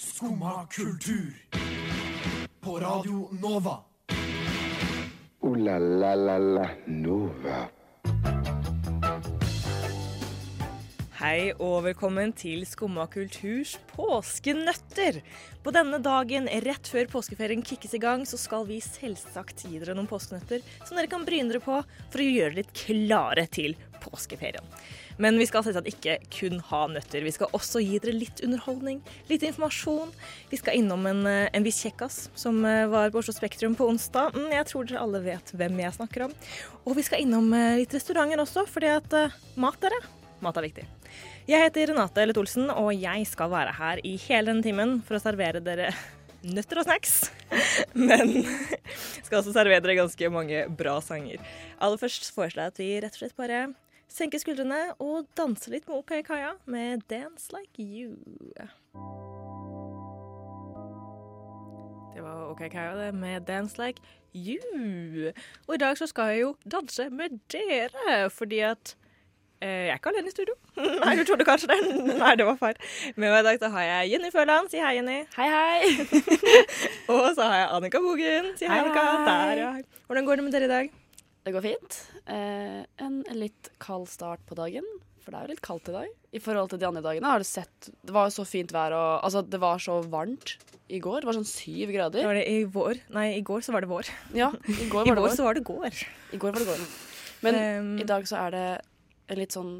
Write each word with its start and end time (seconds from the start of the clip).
Skumma 0.00 0.66
kultur. 0.70 1.34
På 2.60 2.80
Radio 2.80 3.28
Nova. 3.42 3.78
O-la-la-la-la 5.40 6.70
Nova. 6.86 7.58
Hei 11.20 11.50
og 11.52 11.82
velkommen 11.84 12.32
til 12.32 12.64
Skumma 12.64 13.04
kulturs 13.12 13.74
påskenøtter. 13.92 15.20
På 15.60 15.76
denne 15.76 16.00
dagen 16.00 16.48
rett 16.64 16.88
før 16.88 17.12
påskeferien 17.18 17.60
kickes 17.60 17.92
i 17.92 18.00
gang, 18.00 18.24
så 18.24 18.40
skal 18.40 18.64
vi 18.72 18.80
selvsagt 18.80 19.66
gi 19.68 19.82
dere 19.82 19.98
noen 19.98 20.08
påskenøtter 20.08 20.64
som 20.80 20.96
dere 20.96 21.12
kan 21.12 21.28
bryne 21.28 21.52
dere 21.52 21.60
på 21.60 21.76
for 21.84 22.24
å 22.24 22.30
gjøre 22.30 22.54
dere 22.54 22.62
litt 22.62 22.72
klare 22.86 23.44
til 23.52 23.76
påskeferien. 24.02 24.64
Men 25.20 25.36
vi 25.40 25.46
skal 25.48 25.64
selvsagt 25.66 25.90
ikke 25.90 26.16
kun 26.32 26.62
ha 26.70 26.84
nøtter. 26.88 27.24
Vi 27.26 27.32
skal 27.34 27.50
også 27.56 27.82
gi 27.84 27.98
dere 28.00 28.16
litt 28.16 28.40
underholdning, 28.44 29.02
litt 29.28 29.44
informasjon. 29.46 30.14
Vi 30.52 30.60
skal 30.60 30.78
innom 30.80 31.04
en, 31.10 31.26
eh, 31.28 31.48
en 31.52 31.66
viss 31.66 31.82
kjekkas 31.84 32.30
som 32.38 32.62
eh, 32.64 32.86
var 32.88 33.12
på 33.12 33.20
Oslo 33.20 33.34
Spektrum 33.36 33.76
på 33.76 33.88
onsdag. 33.90 34.32
Mm, 34.36 34.48
jeg 34.56 34.68
tror 34.70 34.88
dere 34.88 35.02
alle 35.04 35.20
vet 35.24 35.52
hvem 35.52 35.82
jeg 35.84 35.98
snakker 35.98 36.28
om. 36.28 36.38
Og 36.86 36.96
vi 36.96 37.04
skal 37.04 37.24
innom 37.24 37.52
eh, 37.52 37.82
litt 37.82 37.96
restauranter 37.96 38.40
også, 38.40 38.64
fordi 38.70 38.94
at 38.94 39.18
mat, 39.60 39.76
dere, 39.84 40.00
mat 40.40 40.56
er 40.56 40.68
viktig. 40.70 40.86
Jeg 41.50 41.66
heter 41.66 41.90
Renate 41.90 42.24
Lett 42.24 42.38
Olsen, 42.40 42.70
og 42.70 42.92
jeg 42.94 43.26
skal 43.28 43.50
være 43.52 43.76
her 43.76 44.00
i 44.06 44.14
hele 44.28 44.52
denne 44.52 44.64
timen 44.64 44.98
for 45.04 45.18
å 45.18 45.22
servere 45.22 45.60
dere 45.64 45.90
nøtter 46.56 46.80
og 46.80 46.88
snacks. 46.88 47.14
Men 48.08 48.40
skal 49.26 49.40
også 49.40 49.54
servere 49.54 49.82
dere 49.84 49.98
ganske 50.00 50.32
mange 50.32 50.64
bra 50.78 50.96
sanger. 51.04 51.42
Aller 51.82 52.00
først 52.00 52.30
foreslår 52.32 52.68
jeg 52.68 52.74
at 52.74 52.82
vi 52.82 52.90
rett 53.04 53.16
og 53.18 53.24
slett 53.24 53.38
bare 53.40 53.64
senker 54.10 54.42
skuldrene 54.42 54.80
og 54.98 55.28
danse 55.38 55.70
litt 55.72 55.86
med 55.88 56.00
OK 56.00 56.12
Kaja 56.26 56.54
med 56.66 57.04
'Dance 57.08 57.50
Like 57.54 57.78
You'. 57.78 58.16
Det 62.14 62.22
var 62.22 62.50
OK 62.50 62.64
Kaja 62.70 62.96
det 62.98 63.14
med 63.14 63.46
'Dance 63.46 63.78
Like 63.78 64.02
You'. 64.34 65.32
Og 65.68 65.74
i 65.74 65.78
dag 65.78 65.98
så 65.98 66.06
skal 66.06 66.32
jeg 66.32 66.40
jo 66.40 66.56
danse 66.70 67.10
med 67.10 67.38
dere, 67.52 68.30
fordi 68.30 68.58
at 68.58 68.96
eh, 69.62 69.68
jeg 69.68 69.88
er 69.88 69.94
ikke 69.94 70.10
alene 70.10 70.28
i 70.28 70.30
studio. 70.30 70.54
Nei, 71.04 71.16
du 71.16 71.24
trodde 71.24 71.44
kanskje 71.44 71.68
det? 71.70 71.78
Nei, 72.22 72.34
det 72.34 72.46
var 72.46 72.56
feil. 72.56 72.74
Med 73.16 73.30
meg 73.30 73.40
i 73.40 73.46
dag 73.46 73.58
så 73.62 73.68
har 73.68 73.82
jeg 73.82 74.10
Jenny 74.12 74.30
Føland. 74.34 74.70
Si 74.70 74.82
hei, 74.82 74.94
Jenny. 74.98 75.20
Hei, 75.36 75.48
hei. 75.48 75.82
Og 77.14 77.30
så 77.34 77.42
har 77.46 77.56
jeg 77.62 77.68
Annika 77.78 78.02
Bogen. 78.02 78.56
Si 78.58 78.66
hei, 78.66 78.74
Hei, 78.74 78.80
Annika. 78.84 79.06
Der, 79.28 79.62
ja. 79.62 79.72
Hvordan 80.06 80.26
går 80.26 80.36
det 80.36 80.44
med 80.44 80.52
dere 80.52 80.64
i 80.64 80.74
dag? 80.74 80.90
Det 81.46 81.52
går 81.54 81.64
fint. 81.64 81.98
Eh, 82.28 82.82
en 83.00 83.20
litt 83.32 83.70
kald 83.80 84.08
start 84.12 84.42
på 84.48 84.56
dagen, 84.58 84.84
for 85.22 85.32
det 85.32 85.38
er 85.38 85.46
jo 85.46 85.52
litt 85.54 85.62
kaldt 85.64 85.88
i 85.88 85.94
dag. 85.94 86.10
I 86.36 86.40
forhold 86.42 86.72
til 86.72 86.80
de 86.82 86.88
andre 86.88 87.02
dagene 87.04 87.26
har 87.26 87.42
du 87.42 87.46
sett 87.48 87.88
Det 88.06 88.12
var 88.14 88.28
jo 88.28 88.34
så 88.36 88.44
fint 88.46 88.70
vær 88.70 88.94
og 88.94 89.24
Altså, 89.26 89.40
det 89.42 89.58
var 89.58 89.80
så 89.82 89.96
varmt 90.06 90.56
i 90.90 91.00
går. 91.02 91.22
Det 91.22 91.28
var 91.30 91.38
sånn 91.38 91.48
syv 91.48 91.92
grader. 91.94 92.26
Var 92.26 92.38
det 92.38 92.44
i 92.50 92.60
vår? 92.70 93.00
Nei, 93.16 93.26
i 93.38 93.42
går 93.46 93.64
så 93.66 93.74
var 93.74 93.84
det 93.84 93.90
vår. 93.90 94.10
Ja, 94.36 94.50
i 94.68 94.88
går 94.92 95.04
I 95.06 95.12
var 95.12 95.20
det 95.20 95.24
vår 95.26 95.36
så 95.38 95.46
var 95.46 95.58
det 95.58 95.64
går. 95.66 96.02
I 96.34 96.40
går 96.42 96.54
var 96.54 96.64
det 96.64 96.68
går. 96.72 96.84
Men 97.46 97.56
Um, 97.60 97.92
i 97.98 98.04
dag 98.04 98.26
så 98.28 98.36
er 98.42 98.52
det 98.52 98.64
en 99.32 99.38
litt 99.40 99.54
sånn 99.56 99.72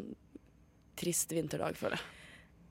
trist 1.01 1.33
vinterdag, 1.35 1.77
føler 1.77 1.99
jeg. 1.99 2.07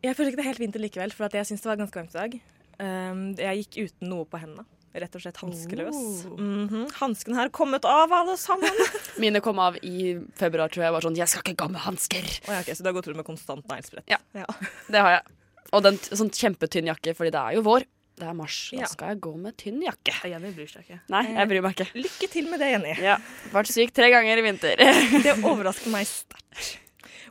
Jeg 0.07 0.15
føler 0.15 0.31
ikke 0.31 0.39
det 0.39 0.45
er 0.45 0.49
helt 0.49 0.63
vinter 0.63 0.81
likevel, 0.81 1.13
for 1.13 1.27
at 1.27 1.35
jeg 1.37 1.49
syns 1.49 1.61
det 1.61 1.69
var 1.69 1.79
ganske 1.81 1.99
varmt 1.99 2.15
i 2.15 2.19
dag. 2.19 2.37
Um, 2.79 3.23
jeg 3.37 3.63
gikk 3.65 3.77
uten 3.89 4.09
noe 4.09 4.25
på 4.29 4.39
hendene. 4.41 4.65
Rett 4.93 5.15
og 5.15 5.21
slett 5.21 5.37
hanskeløs. 5.37 5.97
Oh. 6.25 6.39
Mhm. 6.41 6.87
Hansken 6.97 7.35
har 7.37 7.51
kommet 7.53 7.85
av, 7.85 8.09
alle 8.13 8.37
sammen. 8.41 8.73
Mine 9.21 9.41
kom 9.45 9.59
av 9.61 9.77
i 9.85 10.15
februar, 10.39 10.71
tror 10.73 10.87
jeg. 10.87 10.93
Var 10.95 11.05
sånn 11.05 11.17
'Jeg 11.19 11.29
skal 11.29 11.43
ikke 11.45 11.61
gå 11.65 11.69
med 11.75 11.81
hansker'. 11.85 12.31
Oh, 12.49 12.53
ja, 12.55 12.61
okay, 12.63 12.73
så 12.73 12.81
du 12.81 12.89
har 12.89 12.97
gått 12.97 13.07
rundt 13.11 13.21
med 13.21 13.27
konstant 13.27 13.67
neglesprett? 13.69 14.05
Ja. 14.09 14.17
ja. 14.33 14.45
Det 14.93 14.99
har 14.99 15.11
jeg. 15.19 15.23
Og 15.71 15.83
den 15.85 15.97
sånn 16.01 16.31
kjempetynn 16.33 16.89
jakke, 16.89 17.13
fordi 17.13 17.31
det 17.35 17.41
er 17.41 17.57
jo 17.59 17.61
vår. 17.67 17.85
Det 18.19 18.27
er 18.27 18.33
mars. 18.35 18.55
Da 18.73 18.81
Ja. 18.81 18.87
skal 18.91 19.07
jeg 19.13 19.21
gå 19.21 19.31
med 19.37 19.55
tynn 19.55 19.81
jakke. 19.85 20.11
Jenny 20.27 20.49
bryr 20.51 20.67
seg 20.67 20.83
ikke. 20.83 20.99
Nei, 21.13 21.23
jeg 21.37 21.47
bryr 21.47 21.61
meg 21.63 21.75
ikke. 21.77 21.93
Lykke 21.95 22.29
til 22.33 22.49
med 22.49 22.59
det, 22.59 22.71
Jenny. 22.73 22.95
Ja, 23.05 23.17
Vært 23.53 23.69
syk 23.71 23.93
tre 23.95 24.09
ganger 24.11 24.41
i 24.41 24.41
vinter. 24.43 24.75
Det 25.23 25.37
overrasker 25.45 25.93
meg 25.93 26.09
sterkt. 26.09 26.79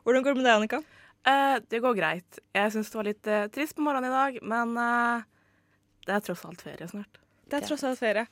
Hvordan 0.06 0.22
går 0.24 0.32
det 0.32 0.40
med 0.40 0.46
deg, 0.46 0.54
Annika? 0.54 0.80
Uh, 1.28 1.58
det 1.68 1.82
går 1.82 1.96
greit. 1.98 2.38
Jeg 2.54 2.72
syns 2.72 2.88
det 2.88 2.96
var 2.96 3.04
litt 3.10 3.26
uh, 3.28 3.48
trist 3.52 3.74
på 3.76 3.82
morgenen 3.84 4.08
i 4.08 4.14
dag, 4.14 4.38
men 4.48 4.76
uh, 4.78 5.20
det 6.06 6.14
er 6.14 6.20
tross 6.24 6.44
alt 6.48 6.62
ferie 6.64 6.88
snart. 6.88 7.18
Det 7.48 7.58
er 7.58 7.66
tross 7.68 7.84
alt 7.88 8.00
ferie. 8.00 8.26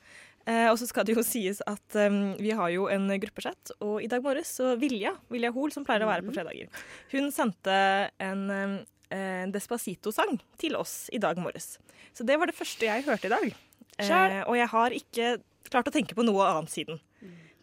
Eh, 0.47 0.67
og 0.71 0.77
så 0.79 0.87
skal 0.87 1.07
det 1.07 1.17
jo 1.17 1.25
sies 1.27 1.59
at 1.67 1.97
um, 2.07 2.35
vi 2.39 2.53
har 2.55 2.71
jo 2.71 2.87
en 2.91 3.09
gruppechat, 3.19 3.73
og 3.83 3.97
i 4.03 4.09
dag 4.11 4.23
morges 4.23 4.53
så 4.59 4.75
Vilja, 4.79 5.15
Vilja 5.33 5.51
Hoel, 5.55 5.73
som 5.75 5.85
pleier 5.87 6.05
å 6.05 6.11
være 6.11 6.23
på 6.27 6.35
fredager, 6.37 6.85
hun 7.11 7.31
sendte 7.35 7.75
en 8.23 8.45
um, 8.47 8.77
eh, 9.11 9.43
Despacito-sang 9.51 10.37
til 10.61 10.77
oss 10.79 11.07
i 11.11 11.19
dag 11.23 11.39
morges. 11.41 11.75
Så 12.15 12.25
det 12.27 12.39
var 12.39 12.49
det 12.49 12.57
første 12.57 12.87
jeg 12.87 13.05
hørte 13.07 13.29
i 13.29 13.33
dag. 13.33 13.59
Eh, 13.97 14.41
og 14.45 14.55
jeg 14.57 14.69
har 14.71 14.95
ikke 14.95 15.29
klart 15.67 15.89
å 15.89 15.93
tenke 15.93 16.15
på 16.17 16.25
noe 16.25 16.47
annet 16.47 16.73
siden. 16.73 17.01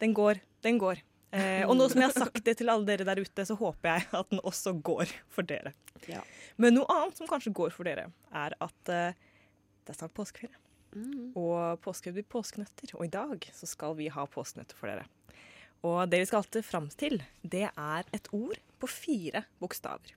Den 0.03 0.15
går, 0.17 0.41
den 0.67 0.81
går. 0.83 1.01
Eh, 1.35 1.65
og 1.67 1.75
nå 1.79 1.89
som 1.91 2.03
jeg 2.03 2.13
har 2.13 2.27
sagt 2.27 2.45
det 2.47 2.57
til 2.61 2.71
alle 2.71 2.87
dere 2.87 3.07
der 3.07 3.23
ute, 3.23 3.47
så 3.47 3.57
håper 3.59 3.91
jeg 3.91 4.09
at 4.21 4.29
den 4.31 4.43
også 4.47 4.77
går 4.87 5.11
for 5.33 5.47
dere. 5.47 5.75
Ja. 6.11 6.23
Men 6.61 6.77
noe 6.79 6.87
annet 6.93 7.19
som 7.19 7.31
kanskje 7.31 7.55
går 7.55 7.75
for 7.75 7.89
dere, 7.89 8.11
er 8.35 8.55
at 8.63 8.93
eh, 8.93 9.17
det 9.85 9.95
er 9.95 9.99
snart 9.99 10.15
påskeferie. 10.17 10.55
Og 11.39 11.81
påske 11.85 12.13
blir 12.15 12.27
påskenøtter. 12.29 12.95
Og 12.99 13.07
i 13.07 13.13
dag 13.13 13.47
så 13.55 13.69
skal 13.69 13.97
vi 13.99 14.11
ha 14.13 14.27
påskenøtter 14.31 14.79
for 14.79 14.91
dere. 14.91 15.07
Og 15.85 16.05
det 16.09 16.23
vi 16.23 16.29
skal 16.29 16.41
alltid 16.41 16.65
fram 16.65 16.87
til, 16.97 17.19
det 17.43 17.67
er 17.69 18.07
et 18.17 18.31
ord 18.33 18.61
på 18.81 18.89
fire 18.89 19.45
bokstaver. 19.61 20.15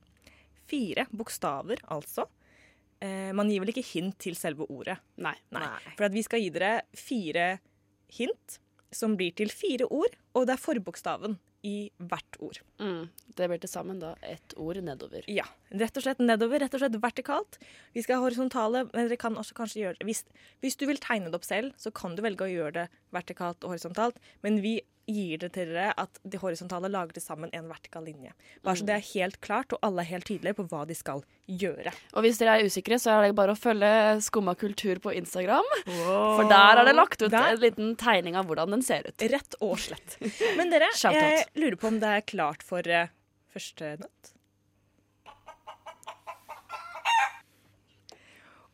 Fire 0.68 1.04
bokstaver, 1.12 1.82
altså. 1.92 2.28
Eh, 3.04 3.30
man 3.36 3.50
gir 3.50 3.62
vel 3.62 3.72
ikke 3.74 3.86
hint 3.90 4.16
til 4.22 4.36
selve 4.38 4.66
ordet. 4.72 4.96
Nei. 5.20 5.36
Nei. 5.54 5.66
For 5.98 6.08
at 6.08 6.16
vi 6.16 6.24
skal 6.24 6.42
gi 6.42 6.48
dere 6.54 6.72
fire 6.96 7.50
hint 8.16 8.58
som 8.94 9.18
blir 9.18 9.34
til 9.36 9.52
fire 9.52 9.84
ord, 9.92 10.14
og 10.32 10.48
det 10.48 10.56
er 10.56 10.62
forbokstaven 10.62 11.36
i 11.66 11.90
hvert 11.98 12.38
ord. 12.44 12.60
Mm. 12.78 13.08
Det 13.34 13.48
blir 13.50 13.60
til 13.62 13.70
sammen 13.70 13.98
da 14.02 14.12
ett 14.22 14.54
ord 14.60 14.78
nedover. 14.84 15.24
Ja, 15.30 15.46
rett 15.74 15.96
og 15.98 16.04
slett 16.04 16.20
nedover, 16.22 16.62
rett 16.62 16.74
og 16.76 16.82
slett 16.82 16.98
vertikalt. 17.02 17.58
Vi 17.96 18.04
skal 18.04 18.20
ha 18.20 18.26
horisontale, 18.26 18.84
men 18.92 19.08
dere 19.08 19.18
kan 19.20 19.38
også 19.38 19.56
kanskje 19.58 19.82
gjøre 19.82 19.98
det 19.98 20.08
hvis, 20.08 20.22
hvis 20.62 20.78
du 20.78 20.86
vil 20.90 21.02
tegne 21.02 21.32
det 21.32 21.40
opp 21.40 21.48
selv, 21.48 21.74
så 21.80 21.90
kan 21.94 22.14
du 22.14 22.22
velge 22.22 22.46
å 22.46 22.52
gjøre 22.52 22.76
det 22.76 22.86
vertikalt 23.14 23.64
og 23.64 23.74
horisontalt, 23.74 24.22
men 24.46 24.62
vi 24.62 24.78
gir 25.08 25.40
det 25.40 25.50
til 25.56 25.72
dere 25.72 25.94
at 25.98 26.20
de 26.22 26.38
horisontale 26.40 26.90
lager 26.92 27.16
til 27.16 27.24
sammen 27.24 27.50
en 27.56 27.68
vertikal 27.70 28.04
linje. 28.06 28.34
Bare 28.62 28.78
så 28.78 28.86
det 28.88 28.94
er 28.98 29.04
helt 29.14 29.40
klart, 29.44 29.72
og 29.72 29.80
alle 29.86 30.04
er 30.04 30.10
helt 30.12 30.28
tydelige 30.28 30.58
på 30.58 30.66
hva 30.70 30.84
de 30.88 30.96
skal 30.98 31.24
gjøre. 31.48 31.92
Og 32.12 32.26
hvis 32.26 32.40
dere 32.40 32.58
er 32.58 32.68
usikre, 32.68 32.98
så 33.00 33.14
er 33.16 33.26
det 33.28 33.36
bare 33.38 33.56
å 33.56 33.58
følge 33.58 33.90
Skumma 34.24 34.54
kultur 34.60 35.00
på 35.04 35.14
Instagram. 35.16 35.68
For 35.88 36.44
der 36.50 36.82
er 36.82 36.90
det 36.90 36.96
lagt 36.96 37.22
ut 37.22 37.30
Der- 37.32 37.54
en 37.54 37.62
liten 37.62 37.94
tegning 37.96 38.36
av 38.36 38.46
hvordan 38.50 38.76
den 38.76 38.82
ser 38.84 39.08
ut. 39.08 39.28
Rett 39.32 39.58
og 39.64 39.78
slett. 39.80 40.18
Men 40.60 40.70
dere, 40.70 40.92
jeg 41.18 41.46
lurer 41.56 41.76
på 41.80 41.88
om 41.88 42.00
det 42.02 42.14
er 42.18 42.26
klart 42.28 42.62
for 42.66 42.84
uh, 42.84 43.08
første 43.54 43.96
nøtt? 44.02 44.34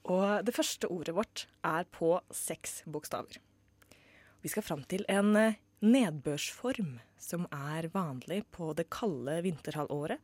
Og 0.04 0.44
det 0.44 0.52
første 0.52 0.88
ordet 0.92 1.14
vårt 1.16 1.46
er 1.64 1.86
på 1.88 2.18
seks 2.34 2.82
bokstaver. 2.84 3.38
Vi 4.44 4.50
skal 4.52 4.64
fram 4.66 4.82
til 4.84 5.06
en 5.08 5.30
eh, 5.40 5.54
nedbørsform 5.84 6.96
som 7.20 7.44
er 7.52 7.90
vanlig 7.92 8.42
på 8.54 8.72
det 8.76 8.88
kalde 8.92 9.36
vinterhalvåret. 9.44 10.20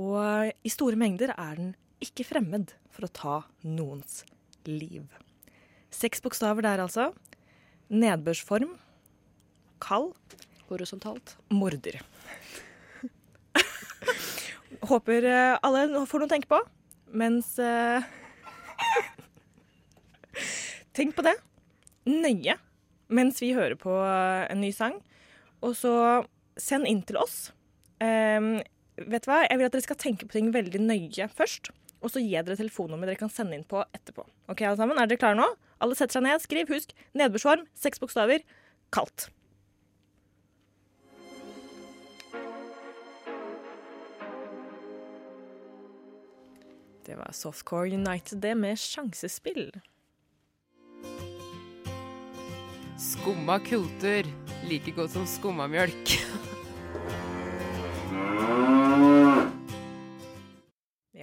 Og 0.00 0.50
i 0.66 0.72
store 0.72 0.98
mengder 0.98 1.34
er 1.34 1.58
den 1.58 1.74
ikke 2.02 2.26
fremmed 2.26 2.74
for 2.94 3.06
å 3.06 3.14
ta 3.14 3.36
noens 3.66 4.22
liv. 4.66 5.06
Seks 5.94 6.22
bokstaver 6.24 6.66
der, 6.66 6.82
altså. 6.82 7.12
Nedbørsform. 7.92 8.74
Kald. 9.82 10.16
Horisontalt. 10.70 11.36
morder. 11.52 12.00
Håper 14.90 15.26
eh, 15.28 15.58
alle 15.62 16.06
får 16.08 16.22
noe 16.22 16.26
å 16.26 16.32
tenke 16.32 16.50
på, 16.50 16.58
mens 17.14 17.52
eh, 17.62 18.06
Tenk 20.96 21.14
på 21.14 21.22
det 21.26 21.36
nøye 22.08 22.56
mens 23.14 23.40
vi 23.42 23.54
hører 23.56 23.76
på 23.80 23.94
eh, 24.02 24.44
en 24.50 24.62
ny 24.64 24.70
sang. 24.74 24.98
Og 25.64 25.76
så 25.78 25.94
send 26.60 26.88
inn 26.90 27.02
til 27.06 27.18
oss. 27.20 27.48
Um, 28.02 28.58
vet 28.98 29.24
du 29.24 29.30
hva? 29.30 29.44
Jeg 29.46 29.58
vil 29.58 29.68
at 29.68 29.74
dere 29.74 29.86
skal 29.86 30.00
tenke 30.00 30.28
på 30.28 30.36
ting 30.36 30.50
veldig 30.54 30.82
nøye 30.82 31.28
først. 31.32 31.70
Og 32.04 32.12
så 32.12 32.20
gi 32.20 32.34
dere 32.36 32.58
telefonnummer 32.58 33.08
dere 33.08 33.20
kan 33.20 33.32
sende 33.32 33.56
inn 33.56 33.64
på 33.68 33.80
etterpå. 33.96 34.26
Ok, 34.52 34.60
alle 34.60 34.76
sammen? 34.80 35.00
Er 35.00 35.08
dere 35.08 35.20
klare 35.22 35.38
nå? 35.38 35.48
Alle 35.82 35.96
setter 35.96 36.18
seg 36.18 36.26
ned. 36.26 36.42
Skriv. 36.44 36.68
Husk 36.74 36.92
Nedbørsvarm. 37.16 37.64
seks 37.78 38.02
bokstaver, 38.02 38.44
kaldt. 38.92 39.30
Det 47.04 47.16
var 47.16 47.32
Softcore 47.36 47.92
United, 47.92 48.40
det 48.40 48.54
med 48.56 48.80
sjansespill. 48.80 49.68
Skumma 53.24 53.54
kultur. 53.64 54.26
Like 54.68 54.92
godt 54.92 55.14
som 55.14 55.24
skummamjølk. 55.24 56.10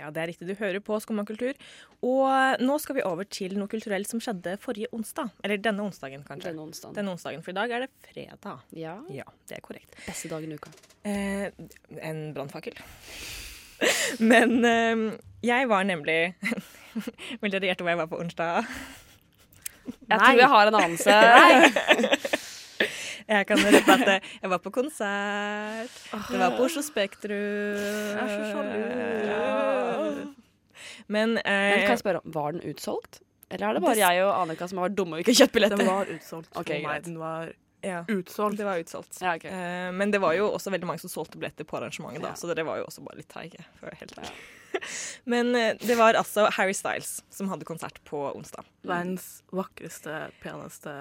Ja, 0.01 0.07
det 0.09 0.21
er 0.23 0.29
riktig. 0.31 0.47
Du 0.49 0.55
hører 0.57 0.81
på 0.81 0.97
Skumma 1.03 1.21
kultur. 1.29 1.53
Og 2.01 2.63
nå 2.63 2.77
skal 2.81 2.97
vi 2.97 3.03
over 3.05 3.27
til 3.29 3.53
noe 3.59 3.69
kulturelt 3.69 4.09
som 4.09 4.17
skjedde 4.23 4.55
forrige 4.63 4.89
onsdag. 4.97 5.29
Eller 5.45 5.61
denne 5.61 5.85
onsdagen, 5.85 6.23
kanskje. 6.25 6.49
Denne 6.49 6.63
onsdagen. 6.63 6.95
Denne 6.97 7.13
onsdagen, 7.13 7.43
For 7.45 7.53
i 7.53 7.57
dag 7.59 7.75
er 7.77 7.85
det 7.85 7.91
fredag. 8.07 8.63
Ja. 8.73 8.95
Ja, 9.13 9.27
det 9.45 9.59
er 9.59 9.61
korrekt. 9.67 9.93
Beste 10.07 10.31
dagen 10.31 10.49
i 10.49 10.57
uka. 10.57 10.73
Eh, 11.05 11.53
en 12.01 12.23
brannfakkel. 12.33 12.81
Men 14.33 14.57
eh, 14.65 15.05
jeg 15.45 15.69
var 15.69 15.85
nemlig 15.85 16.19
Vil 17.45 17.53
dere 17.53 17.69
gjette 17.69 17.85
hvor 17.85 17.93
jeg 17.93 18.01
var 18.01 18.09
på 18.09 18.23
onsdag? 18.25 18.73
Jeg 19.85 20.19
tror 20.19 20.39
jeg 20.39 20.51
har 20.55 20.71
en 20.71 20.75
anelse. 20.75 21.11
Jeg 23.31 23.47
kan 23.47 23.57
røpe 23.63 23.93
at 23.93 24.23
jeg 24.41 24.49
var 24.51 24.59
på 24.59 24.71
konsert. 24.75 25.97
Det 26.29 26.39
var 26.39 26.55
på 26.57 26.65
Oslo 26.67 26.81
Spektrum. 26.83 27.31
Jeg 27.31 28.17
er 28.19 28.27
så 28.27 28.43
sjalu. 28.51 30.31
Men, 31.07 31.37
eh, 31.37 31.43
Men 31.45 31.79
kan 31.79 31.89
jeg 31.95 31.99
spørre, 31.99 32.21
om, 32.25 32.33
Var 32.33 32.51
den 32.51 32.61
utsolgt? 32.71 33.21
Eller 33.51 33.67
er 33.67 33.73
det 33.73 33.81
bare 33.83 33.97
jeg 33.99 34.23
og 34.23 34.31
Annika 34.41 34.67
som 34.67 34.79
har 34.79 34.89
vært 34.89 34.97
dumme 34.97 35.17
og 35.17 35.23
ikke 35.23 35.35
kjøpt 35.35 35.53
billetter? 35.53 35.77
Den 35.77 35.87
var 35.91 36.11
utsolgt 36.11 36.49
okay, 36.55 36.79
for 36.79 36.87
meg. 36.87 37.03
Den 37.05 37.19
var 37.19 37.51
ja, 37.83 38.03
utsolgt. 38.07 38.57
det 38.57 38.65
var 38.67 38.79
utsolgt. 38.81 39.17
Ja, 39.21 39.35
okay. 39.35 39.51
Eh, 39.51 39.91
men 39.95 40.11
det 40.13 40.21
var 40.21 40.33
jo 40.37 40.49
også 40.53 40.71
veldig 40.73 40.87
mange 40.89 41.01
som 41.03 41.11
solgte 41.11 41.39
billetter 41.41 41.67
på 41.67 41.77
arrangementet, 41.79 42.21
da, 42.23 42.33
Ja. 42.33 42.39
så 42.39 42.49
dere 42.51 42.65
var 42.67 42.81
jo 42.81 42.87
også 42.89 43.03
bare 43.05 43.17
litt 43.21 43.29
treige. 43.31 43.63
Men 45.23 45.55
eh, 45.55 45.75
det 45.81 45.95
var 45.99 46.15
altså 46.15 46.47
Harry 46.55 46.73
Styles 46.73 47.23
som 47.29 47.49
hadde 47.51 47.65
konsert 47.67 47.99
på 48.07 48.21
onsdag. 48.31 48.65
Verdens 48.87 49.41
vakreste, 49.51 50.29
peneste 50.41 50.93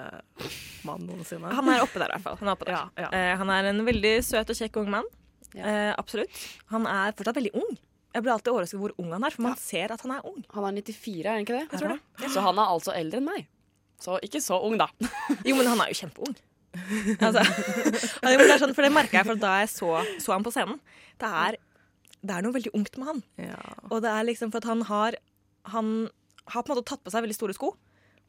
mann 0.86 1.06
noensinne. 1.06 1.52
Han 1.54 1.70
er 1.72 1.84
oppe 1.84 2.02
der 2.02 2.10
i 2.10 2.16
hvert 2.18 2.26
fall. 2.26 2.40
Han 2.42 2.50
er, 2.50 2.56
oppe 2.58 2.66
der. 2.68 2.74
Ja, 2.76 3.06
ja. 3.06 3.10
Eh, 3.14 3.36
han 3.40 3.52
er 3.54 3.70
en 3.70 3.84
veldig 3.86 4.14
søt 4.26 4.50
og 4.50 4.58
kjekk 4.58 4.80
ung 4.82 4.90
mann. 4.96 5.08
Eh, 5.54 5.92
absolutt. 5.98 6.42
Han 6.74 6.86
er 6.90 7.14
fortsatt 7.16 7.38
veldig 7.40 7.54
ung. 7.62 7.78
Jeg 8.10 8.24
blir 8.26 8.34
alltid 8.34 8.50
overrasket 8.52 8.80
hvor 8.82 8.92
ung 8.98 9.12
han 9.14 9.22
er, 9.26 9.30
for 9.30 9.46
man 9.46 9.56
ser 9.60 9.92
at 9.94 10.02
han 10.02 10.16
er 10.16 10.26
ung. 10.26 10.42
Han 10.56 10.66
er 10.66 10.82
94, 10.82 11.20
er 11.22 11.30
han 11.30 11.44
ikke 11.46 11.60
det? 11.60 11.66
Jeg 11.70 11.78
tror 11.84 11.94
det. 11.94 12.30
Så 12.34 12.42
han 12.42 12.58
er 12.58 12.72
altså 12.74 12.94
eldre 12.98 13.22
enn 13.22 13.28
meg. 13.30 13.46
Så 14.02 14.16
ikke 14.24 14.40
så 14.42 14.58
ung, 14.66 14.78
da. 14.80 14.88
Jo, 15.46 15.54
men 15.58 15.68
han 15.68 15.82
er 15.84 15.92
jo 15.92 15.98
kjempeung. 16.02 16.34
Altså, 17.18 17.42
det 18.22 18.58
sånn, 18.62 18.74
for 18.76 18.86
det 18.86 18.92
merka 18.94 19.20
jeg 19.20 19.26
for 19.26 19.42
da 19.42 19.56
jeg 19.62 19.72
så, 19.72 19.90
så 20.22 20.34
han 20.36 20.46
på 20.46 20.52
scenen. 20.54 20.80
Det 21.20 21.30
er, 21.42 21.58
det 22.22 22.36
er 22.36 22.46
noe 22.46 22.54
veldig 22.56 22.72
ungt 22.78 22.98
med 23.00 23.10
han. 23.10 23.22
Ja. 23.42 23.60
Og 23.90 24.02
det 24.04 24.12
er 24.12 24.26
liksom 24.28 24.52
for 24.52 24.62
at 24.62 24.70
han 24.70 24.86
har 24.88 25.18
Han 25.74 26.08
har 26.50 26.64
på 26.64 26.72
en 26.72 26.78
måte 26.78 26.88
tatt 26.88 27.02
på 27.04 27.12
seg 27.12 27.22
veldig 27.22 27.36
store 27.36 27.54
sko, 27.54 27.74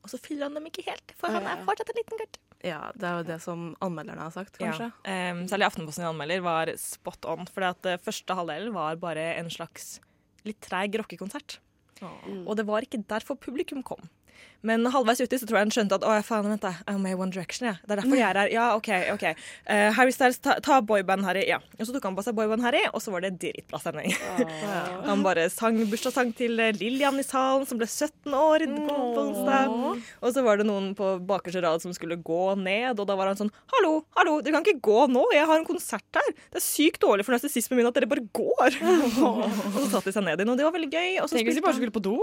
og 0.01 0.09
så 0.11 0.17
fyller 0.21 0.49
han 0.49 0.57
dem 0.57 0.65
ikke 0.67 0.83
helt, 0.85 1.13
for 1.17 1.33
han 1.33 1.45
er 1.47 1.61
fortsatt 1.65 1.89
en 1.93 1.97
liten 1.97 2.19
gutt. 2.19 2.37
ja, 2.61 2.81
det 2.93 3.07
er 3.07 3.15
jo 3.17 3.25
det 3.29 3.37
som 3.41 3.63
anmelderne 3.81 4.27
har 4.27 4.33
sagt, 4.35 4.59
kanskje. 4.59 4.91
Ja. 4.91 5.31
Um, 5.31 5.45
særlig 5.49 5.69
Aftenposten 5.69 6.05
anmelder 6.05 6.43
var 6.45 6.69
spot 6.77 7.25
on, 7.31 7.47
for 7.49 7.65
det 7.85 7.95
første 8.03 8.37
halvdelen 8.37 8.75
var 8.75 8.99
bare 9.01 9.23
en 9.39 9.49
slags 9.49 9.95
litt 10.45 10.59
treig 10.61 10.99
rockekonsert. 11.01 11.57
Mm. 12.01 12.45
Og 12.49 12.55
det 12.57 12.65
var 12.67 12.85
ikke 12.85 13.01
derfor 13.09 13.37
publikum 13.41 13.81
kom. 13.85 14.01
Men 14.61 14.85
halvveis 14.93 15.21
uti 15.23 15.39
så 15.41 15.47
tror 15.49 15.57
jeg 15.57 15.65
han 15.65 15.73
skjønte 15.73 15.97
at 15.97 16.03
å, 16.05 16.13
faen, 16.25 16.45
vent 16.51 16.61
da, 16.61 16.75
er 16.89 16.97
med 17.01 17.15
i 17.15 17.17
One 17.17 17.33
Direction. 17.33 17.65
Ja. 17.71 17.75
Det 17.81 17.95
er 17.95 18.01
derfor 18.01 18.19
jeg 18.19 18.27
er 18.27 18.39
her. 18.43 18.51
Ja, 18.53 18.65
OK. 18.77 18.89
ok. 19.15 19.25
Uh, 19.65 19.89
Harry 19.97 20.13
Styles, 20.13 20.37
ta, 20.43 20.57
ta 20.61 20.77
boyband 20.85 21.25
Harry. 21.25 21.47
Ja. 21.49 21.57
Og 21.79 21.87
så 21.87 21.95
tok 21.95 22.05
han 22.05 22.17
på 22.17 22.25
seg 22.25 22.37
boyband 22.37 22.61
Harry, 22.65 22.83
og 22.91 23.01
så 23.01 23.13
var 23.13 23.25
det 23.25 23.33
dritbra 23.41 23.81
stemning. 23.81 24.13
han 25.09 25.25
bare 25.25 25.47
sang 25.53 25.79
bursdagssang 25.89 26.33
til 26.37 26.61
eh, 26.61 26.75
Lillian 26.77 27.17
i 27.17 27.25
salen, 27.25 27.65
som 27.69 27.81
ble 27.81 27.89
17 27.89 28.35
år 28.37 28.67
på 28.69 29.23
onsdag. 29.23 29.73
Og 30.21 30.35
så 30.35 30.45
var 30.45 30.61
det 30.61 30.67
noen 30.69 30.91
på 30.97 31.15
bakerste 31.25 31.63
rad 31.65 31.81
som 31.81 31.95
skulle 31.97 32.19
gå 32.21 32.43
ned, 32.61 33.01
og 33.01 33.09
da 33.09 33.17
var 33.17 33.31
han 33.31 33.39
sånn 33.39 33.51
Hallo, 33.73 34.03
hallo, 34.17 34.37
dere 34.43 34.59
kan 34.59 34.67
ikke 34.67 34.83
gå 34.85 35.07
nå, 35.09 35.23
jeg 35.33 35.47
har 35.49 35.57
en 35.57 35.67
konsert 35.67 36.19
her. 36.19 36.29
Det 36.53 36.61
er 36.61 36.65
sykt 36.65 37.01
dårlig 37.01 37.25
for 37.25 37.33
narsissismen 37.33 37.79
min 37.79 37.89
at 37.89 37.97
dere 37.97 38.09
bare 38.11 38.27
går. 38.35 38.77
og 39.25 39.79
så 39.79 39.87
satte 39.87 40.11
de 40.11 40.15
seg 40.19 40.27
ned 40.27 40.37
igjen, 40.37 40.53
og 40.53 40.61
det 40.61 40.67
var 40.67 40.77
veldig 40.77 40.91
gøy. 40.93 41.11
Og 41.23 41.31
så 41.31 41.39
Tenk 41.39 41.49
hvis 41.49 41.57
de 41.57 41.65
bare 41.65 41.79
skulle 41.79 41.97
på 41.97 42.03
do. 42.05 42.19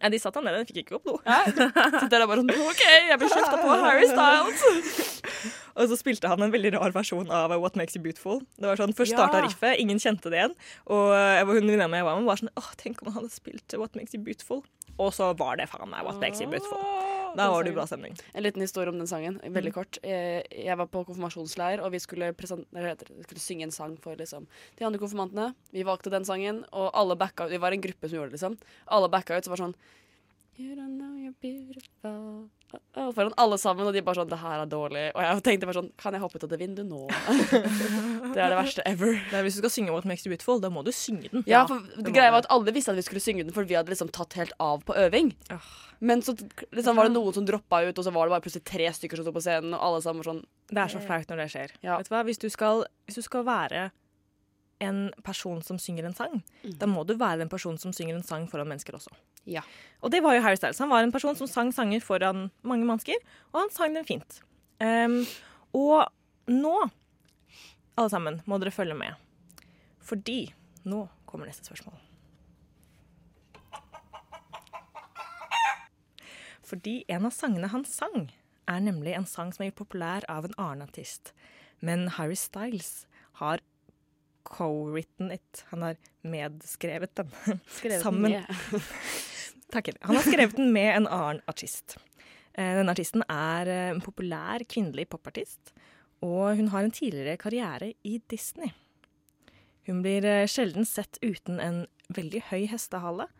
Ja, 0.00 0.08
de 0.08 0.18
satt 0.18 0.34
han 0.38 0.44
nede, 0.48 0.62
de 0.62 0.72
fikk 0.72 0.84
ikke 0.86 0.96
opp 0.96 1.04
do. 1.04 1.18
Så 2.00 2.08
dere 2.10 2.26
bare 2.30 2.40
sånn 2.40 2.50
OK, 2.54 2.82
jeg 3.10 3.18
blir 3.20 3.28
skjefta 3.32 3.58
på 3.60 3.76
Harry 3.82 4.06
Styles. 4.08 5.20
Og 5.76 5.88
så 5.88 5.96
spilte 5.96 6.28
han 6.28 6.42
en 6.44 6.52
veldig 6.52 6.74
rar 6.74 6.92
versjon 6.92 7.30
av 7.32 7.52
What 7.60 7.76
Makes 7.80 7.96
You 7.96 8.02
Beautiful. 8.04 8.42
Det 8.60 8.68
var 8.68 8.76
sånn, 8.76 8.92
Først 8.96 9.14
starta 9.14 9.40
Ja. 9.40 9.46
riffet, 9.46 9.78
ingen 9.80 9.96
kjente 10.02 10.28
det 10.32 10.38
igjen. 10.42 10.54
Og 10.86 11.12
jeg 11.16 11.46
var- 11.46 11.54
hun 11.54 11.62
venninna 11.64 11.88
mi 11.88 12.02
var 12.04 12.16
med, 12.18 12.26
var 12.28 12.36
sånn 12.36 12.52
Åh, 12.60 12.70
tenk 12.76 13.00
om 13.02 13.12
han 13.12 13.22
hadde 13.22 13.32
spilt 13.32 13.72
What 13.80 13.94
Makes 13.96 14.12
You 14.14 14.20
Beautiful. 14.22 14.64
Og 15.00 15.12
så 15.16 15.30
var 15.36 15.56
det 15.56 15.68
faen 15.72 15.88
meg 15.88 16.04
What 16.04 16.20
Makes 16.20 16.40
You 16.44 16.50
Beautiful. 16.52 16.78
Da 17.36 17.48
var 17.50 17.64
det 17.64 17.72
bra 17.72 17.86
stemning. 17.86 18.16
En 18.34 18.42
liten 18.42 18.60
historie 18.60 18.90
om 18.92 18.98
den 18.98 19.06
sangen, 19.08 19.38
veldig 19.54 19.72
kort. 19.74 19.98
Eh, 20.02 20.42
Jeg 20.50 20.76
var 20.76 20.86
på 20.86 21.04
konfirmasjonsleir, 21.08 21.80
og 21.80 21.92
vi 21.92 21.98
skulle, 22.02 22.32
skulle 22.36 23.40
synge 23.40 23.62
en 23.68 23.70
sang 23.74 23.96
for 23.96 24.16
liksom, 24.16 24.46
de 24.78 24.84
andre 24.84 25.00
konfirmantene. 25.00 25.54
Vi 25.72 25.82
valgte 25.88 26.10
den 26.12 26.24
sangen, 26.28 26.64
og 26.72 26.90
alle 26.94 27.16
backa 27.16 27.46
ut. 27.46 27.50
Vi 27.54 27.58
var 27.62 27.72
en 27.72 27.80
gruppe 27.80 28.08
som 28.08 28.18
gjorde 28.18 28.30
det, 28.32 28.38
liksom. 28.40 28.58
Alle 28.86 29.08
backa 29.08 29.36
ut, 29.38 29.44
så 29.44 29.50
var 29.50 29.56
det 29.56 29.64
sånn 29.70 29.76
You 30.58 30.74
don't 30.76 30.98
know 30.98 31.16
you're 31.16 31.32
beautiful 31.40 32.50
Foran 32.94 33.32
alle 33.36 33.56
sammen, 33.60 33.86
og 33.88 33.94
de 33.94 34.02
bare 34.04 34.20
sånn 34.20 34.30
Det 34.30 34.38
her 34.40 34.62
er 34.62 34.68
dårlig. 34.68 35.04
Og 35.12 35.20
jeg 35.24 35.44
tenkte 35.46 35.68
bare 35.68 35.78
sånn 35.80 35.90
Kan 36.00 36.16
jeg 36.16 36.22
hoppe 36.22 36.38
ut 36.38 36.46
av 36.46 36.52
det 36.52 36.58
vinduet 36.60 36.88
nå? 36.88 37.06
det 38.34 38.40
er 38.40 38.52
det 38.52 38.58
verste 38.58 38.84
ever. 38.88 39.16
Det 39.30 39.38
er, 39.38 39.46
hvis 39.46 39.56
du 39.56 39.62
skal 39.62 39.72
synge 39.74 39.94
What 39.94 40.08
Makes 40.08 40.26
You 40.26 40.32
Beautiful, 40.32 40.60
da 40.62 40.70
må 40.72 40.84
du 40.84 40.92
synge 40.96 41.28
den. 41.32 41.44
Ja, 41.48 41.64
for 41.68 41.84
det 41.96 42.14
greia 42.14 42.32
var 42.32 42.44
at 42.44 42.50
alle 42.52 42.72
visste 42.74 42.94
at 42.94 43.00
vi 43.00 43.04
skulle 43.04 43.20
synge 43.24 43.44
den, 43.44 43.52
for 43.56 43.68
vi 43.68 43.76
hadde 43.76 43.92
liksom 43.92 44.12
tatt 44.12 44.36
helt 44.40 44.54
av 44.62 44.84
på 44.88 44.96
øving. 44.96 45.32
Men 46.00 46.24
så 46.24 46.34
liksom, 46.72 46.96
var 46.96 47.08
det 47.08 47.14
noen 47.14 47.36
som 47.36 47.46
droppa 47.48 47.82
ut, 47.84 47.96
og 47.98 48.06
så 48.06 48.12
var 48.14 48.28
det 48.28 48.34
bare 48.34 48.44
plutselig 48.44 48.64
tre 48.68 48.88
stykker 48.96 49.20
som 49.20 49.28
sto 49.28 49.34
på 49.36 49.44
scenen, 49.44 49.76
og 49.76 49.84
alle 49.88 50.00
sammen 50.04 50.26
sånn 50.26 50.44
Det 50.72 50.80
er 50.80 50.94
så 50.94 51.02
flaut 51.04 51.28
når 51.32 51.44
det 51.44 51.48
skjer. 51.52 51.76
Ja. 51.84 51.98
Vet 52.00 52.08
du 52.08 52.14
hva? 52.16 52.24
Hvis 52.28 52.40
du, 52.42 52.48
skal, 52.52 52.86
hvis 53.08 53.20
du 53.20 53.24
skal 53.24 53.44
være 53.48 53.90
en 54.82 55.02
person 55.24 55.60
som 55.62 55.78
synger 55.80 56.08
en 56.08 56.16
sang, 56.16 56.40
da 56.62 56.88
må 56.90 57.04
du 57.06 57.14
være 57.18 57.44
en 57.44 57.52
person 57.52 57.78
som 57.78 57.94
synger 57.94 58.18
en 58.18 58.26
sang 58.26 58.48
foran 58.50 58.70
mennesker 58.70 58.96
også. 58.98 59.14
Ja. 59.48 59.62
Og 60.02 60.12
det 60.14 60.22
var 60.22 60.36
jo 60.36 60.42
Harry 60.44 60.58
Styles. 60.58 60.80
Han 60.82 60.90
var 60.90 61.02
en 61.02 61.14
person 61.14 61.36
som 61.38 61.50
sang 61.50 61.72
sanger 61.74 62.02
foran 62.02 62.48
mange 62.66 62.86
mennesker, 62.86 63.18
og 63.52 63.62
han 63.64 63.74
sang 63.74 63.96
den 63.96 64.06
fint. 64.08 64.40
Um, 64.82 65.22
og 65.74 66.08
nå, 66.50 66.76
alle 67.96 68.12
sammen, 68.12 68.40
må 68.46 68.58
dere 68.62 68.74
følge 68.74 68.98
med. 68.98 69.18
Fordi 70.02 70.44
nå 70.90 71.06
kommer 71.26 71.46
neste 71.46 71.66
spørsmål. 71.66 71.98
Fordi 76.72 77.02
en 77.12 77.26
av 77.28 77.34
sangene 77.36 77.68
han 77.68 77.84
sang, 77.88 78.30
er 78.70 78.78
nemlig 78.80 79.16
en 79.16 79.26
sang 79.26 79.50
som 79.52 79.64
er 79.64 79.72
gjort 79.72 79.82
populær 79.82 80.26
av 80.30 80.46
en 80.46 80.54
annen 80.54 80.86
artist. 80.86 81.32
Men 81.82 82.06
Harry 82.16 82.38
Styles 82.38 83.04
har 83.40 83.60
co-written 84.46 85.32
it. 85.34 85.64
Han 85.70 85.82
har 85.82 85.96
medskrevet 86.22 87.14
den. 87.18 87.30
Skrevet 87.68 88.02
Sammen. 88.02 88.32
Hilde. 88.32 88.82
Han 90.00 90.16
har 90.16 90.22
skrevet 90.22 90.56
den 90.56 90.72
med 90.72 90.96
en 90.96 91.06
annen 91.08 91.40
artist. 91.48 91.96
Eh, 92.52 92.74
Denne 92.76 92.92
artisten 92.92 93.24
er 93.24 93.68
eh, 93.72 93.88
en 93.94 94.02
populær 94.04 94.64
kvinnelig 94.68 95.06
popartist, 95.14 95.72
og 96.20 96.58
hun 96.58 96.68
har 96.74 96.84
en 96.84 96.92
tidligere 96.92 97.40
karriere 97.40 97.94
i 98.04 98.18
Disney. 98.28 98.68
Hun 99.88 100.02
blir 100.04 100.26
eh, 100.28 100.44
sjelden 100.50 100.84
sett 100.84 101.16
uten 101.24 101.56
en 101.56 101.86
veldig 102.12 102.44
høy 102.50 102.66
hestehale, 102.68 103.30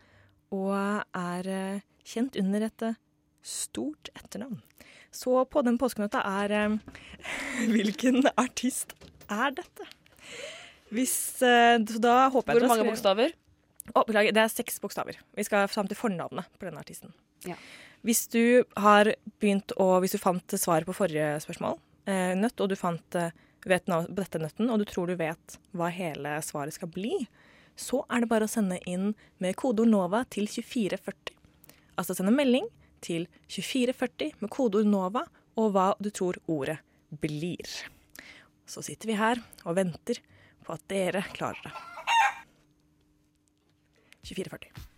og 0.52 0.72
er 1.16 1.46
kjent 2.04 2.36
under 2.40 2.66
et 2.66 2.82
stort 3.44 4.10
etternavn. 4.16 4.60
Så 5.12 5.44
på 5.48 5.62
den 5.64 5.78
påskenøtta 5.80 6.20
er 6.28 6.78
Hvilken 7.72 8.24
artist 8.40 8.92
er 9.32 9.52
dette? 9.56 9.88
Hvis 10.92 11.14
eh, 11.46 11.78
da 11.80 12.16
håper 12.32 12.52
jeg 12.52 12.62
Hvor 12.62 12.74
mange 12.74 12.90
bokstaver? 12.90 13.32
Oh, 13.96 14.04
beklager, 14.06 14.34
det 14.34 14.42
er 14.44 14.50
seks 14.52 14.78
bokstaver. 14.82 15.16
Vi 15.34 15.44
skal 15.46 15.66
fram 15.70 15.88
til 15.90 15.98
fornavnet 15.98 16.46
på 16.58 16.68
denne 16.68 16.82
artisten. 16.82 17.14
Ja. 17.48 17.56
Hvis 18.06 18.26
du 18.30 18.62
har 18.78 19.10
begynt 19.42 19.74
å 19.80 19.96
Hvis 20.02 20.14
du 20.14 20.20
fant 20.22 20.54
svaret 20.58 20.86
på 20.86 20.96
forrige 20.96 21.34
spørsmål, 21.42 21.78
eh, 22.06 22.34
nøtt, 22.38 22.60
og 22.60 22.70
du 22.70 22.76
fant 22.78 23.18
eh, 23.18 23.32
vet 23.66 23.86
dette 23.86 24.40
nøtten, 24.42 24.70
og 24.70 24.82
du 24.82 24.86
tror 24.88 25.10
du 25.10 25.16
vet 25.18 25.58
hva 25.76 25.90
hele 25.94 26.36
svaret 26.42 26.74
skal 26.74 26.90
bli, 26.90 27.26
så 27.78 28.02
er 28.10 28.22
det 28.22 28.30
bare 28.30 28.46
å 28.46 28.50
sende 28.50 28.78
inn 28.90 29.12
med 29.42 29.56
kodeord 29.56 29.90
NOVA 29.90 30.24
til 30.34 30.48
2440. 30.50 31.36
Altså 31.98 32.16
sende 32.18 32.34
melding 32.34 32.66
til 33.02 33.28
2440 33.48 34.42
med 34.42 34.50
kodeord 34.52 34.90
NOVA 34.90 35.24
og 35.60 35.72
hva 35.74 35.92
du 36.02 36.10
tror 36.14 36.38
ordet 36.50 36.78
blir. 37.22 37.68
Så 38.66 38.82
sitter 38.84 39.10
vi 39.10 39.18
her 39.18 39.40
og 39.64 39.76
venter 39.78 40.20
på 40.66 40.76
at 40.76 40.86
dere 40.92 41.24
klarer 41.34 41.60
det. 41.66 41.74
2440. 44.22 44.88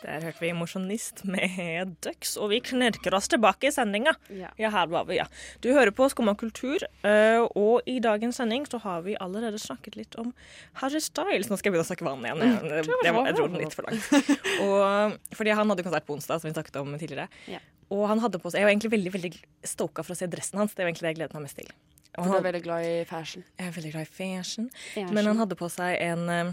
Der 0.00 0.22
hørte 0.24 0.40
vi 0.40 0.50
Mosjonist 0.56 1.24
med 1.28 1.96
Ducks, 2.00 2.36
og 2.40 2.50
vi 2.54 2.60
knerker 2.64 3.12
oss 3.16 3.28
tilbake 3.28 3.68
i 3.68 3.72
sendinga. 3.74 4.14
Ja. 4.32 4.48
Ja, 4.60 4.70
her 4.72 4.88
var 4.92 5.04
vi, 5.10 5.18
ja. 5.18 5.26
Du 5.60 5.68
hører 5.76 5.92
på 5.92 6.08
Skumma 6.08 6.32
kultur, 6.40 6.80
eh, 7.04 7.42
og 7.44 7.84
i 7.90 7.98
dagens 8.00 8.40
sending 8.40 8.64
så 8.70 8.80
har 8.80 9.04
vi 9.04 9.18
allerede 9.20 9.60
snakket 9.60 9.98
litt 10.00 10.16
om 10.20 10.32
Harry 10.80 11.02
Styles. 11.04 11.50
Nå 11.50 11.58
skal 11.60 11.70
jeg 11.70 11.76
begynne 11.76 11.84
å 11.84 11.90
snakke 11.90 12.08
vann 12.08 12.24
igjen. 12.24 12.40
Jeg, 12.46 12.86
det 13.04 13.12
var, 13.12 13.28
jeg 13.28 13.36
dro 13.36 13.50
den 13.50 13.60
litt 13.60 13.76
for 13.76 13.90
langt. 13.90 14.32
Og, 14.64 15.20
fordi 15.36 15.58
han 15.60 15.74
hadde 15.74 15.84
konsert 15.84 16.08
på 16.08 16.16
onsdag, 16.16 16.40
som 16.40 16.48
vi 16.48 16.56
snakket 16.56 16.80
om 16.80 16.96
tidligere. 16.96 17.28
Ja. 17.50 17.60
Og 17.90 18.06
han 18.06 18.22
hadde 18.22 18.38
på 18.38 18.50
seg, 18.50 18.60
jeg 18.60 18.68
var 18.68 18.74
egentlig 18.74 18.92
veldig 18.94 19.12
veldig 19.16 19.30
stoka 19.66 20.04
for 20.06 20.14
å 20.14 20.18
se 20.18 20.28
dressen 20.30 20.60
hans. 20.60 20.74
Det 20.74 20.84
var 20.84 20.92
egentlig 20.92 21.08
det 21.08 21.12
jeg 21.12 21.20
gledet 21.20 21.36
meg 21.36 21.46
mest 21.48 21.58
til. 21.58 21.70
Og 22.18 22.26
Du 22.26 22.36
er 22.36 22.44
veldig 22.46 22.62
glad 22.64 22.86
i 22.86 23.04
fashion. 23.06 23.44
jeg 23.58 23.68
er 23.68 23.74
veldig 23.76 23.92
glad 23.92 24.02
i 24.06 24.10
fashion. 24.14 24.70
Men 25.14 25.26
han 25.26 25.38
hadde 25.38 25.58
på 25.58 25.68
seg 25.70 25.96
en, 26.02 26.28
eh, 26.28 26.52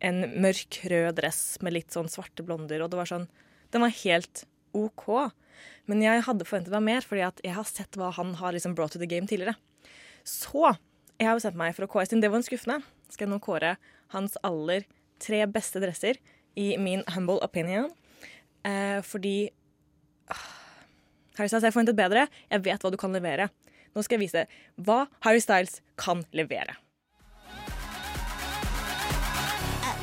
en 0.00 0.20
mørk 0.40 0.80
rød 0.92 1.16
dress 1.20 1.58
med 1.60 1.72
litt 1.76 1.90
sånn 1.92 2.08
svarte 2.08 2.44
blonder, 2.44 2.82
og 2.82 2.90
det 2.90 3.00
var 3.00 3.06
sånn 3.06 3.28
Den 3.70 3.82
var 3.82 3.90
helt 3.90 4.46
OK. 4.72 5.32
Men 5.86 6.00
jeg 6.00 6.22
hadde 6.24 6.44
forventet 6.44 6.72
meg 6.72 6.82
mer, 6.82 7.00
fordi 7.04 7.24
at 7.26 7.40
jeg 7.44 7.52
har 7.52 7.64
sett 7.68 7.96
hva 8.00 8.12
han 8.16 8.34
har 8.40 8.52
liksom 8.52 8.74
brought 8.74 8.92
to 8.92 8.98
the 8.98 9.06
game 9.06 9.26
tidligere. 9.26 9.56
Så 10.24 10.78
jeg 11.18 11.28
har 11.28 11.36
bestemt 11.36 11.56
meg 11.56 11.74
for 11.76 11.84
å 11.84 11.90
kåre, 11.90 12.06
siden 12.08 12.22
det 12.22 12.30
var 12.30 12.40
en 12.40 12.46
skuffende, 12.46 12.82
skal 13.10 13.26
jeg 13.26 13.32
nå 13.34 13.40
kåre 13.44 13.76
hans 14.14 14.38
aller 14.46 14.86
tre 15.20 15.44
beste 15.50 15.80
dresser 15.82 16.16
i 16.56 16.76
min 16.80 17.02
humble 17.14 17.40
opinion. 17.44 17.90
Eh, 18.64 19.00
fordi 19.04 19.50
ah, 20.30 20.48
Harry 21.38 21.46
Styles, 21.46 21.62
jeg 21.62 21.72
forventet 21.72 21.94
bedre. 21.94 22.26
Jeg 22.50 22.64
vet 22.64 22.82
hva 22.82 22.90
du 22.90 22.98
kan 22.98 23.12
levere. 23.14 23.46
Nå 23.94 24.02
skal 24.02 24.18
jeg 24.18 24.24
vise 24.26 24.40
hva 24.82 25.04
Harry 25.22 25.38
Styles 25.38 25.78
kan 25.94 26.24
levere. 26.34 26.74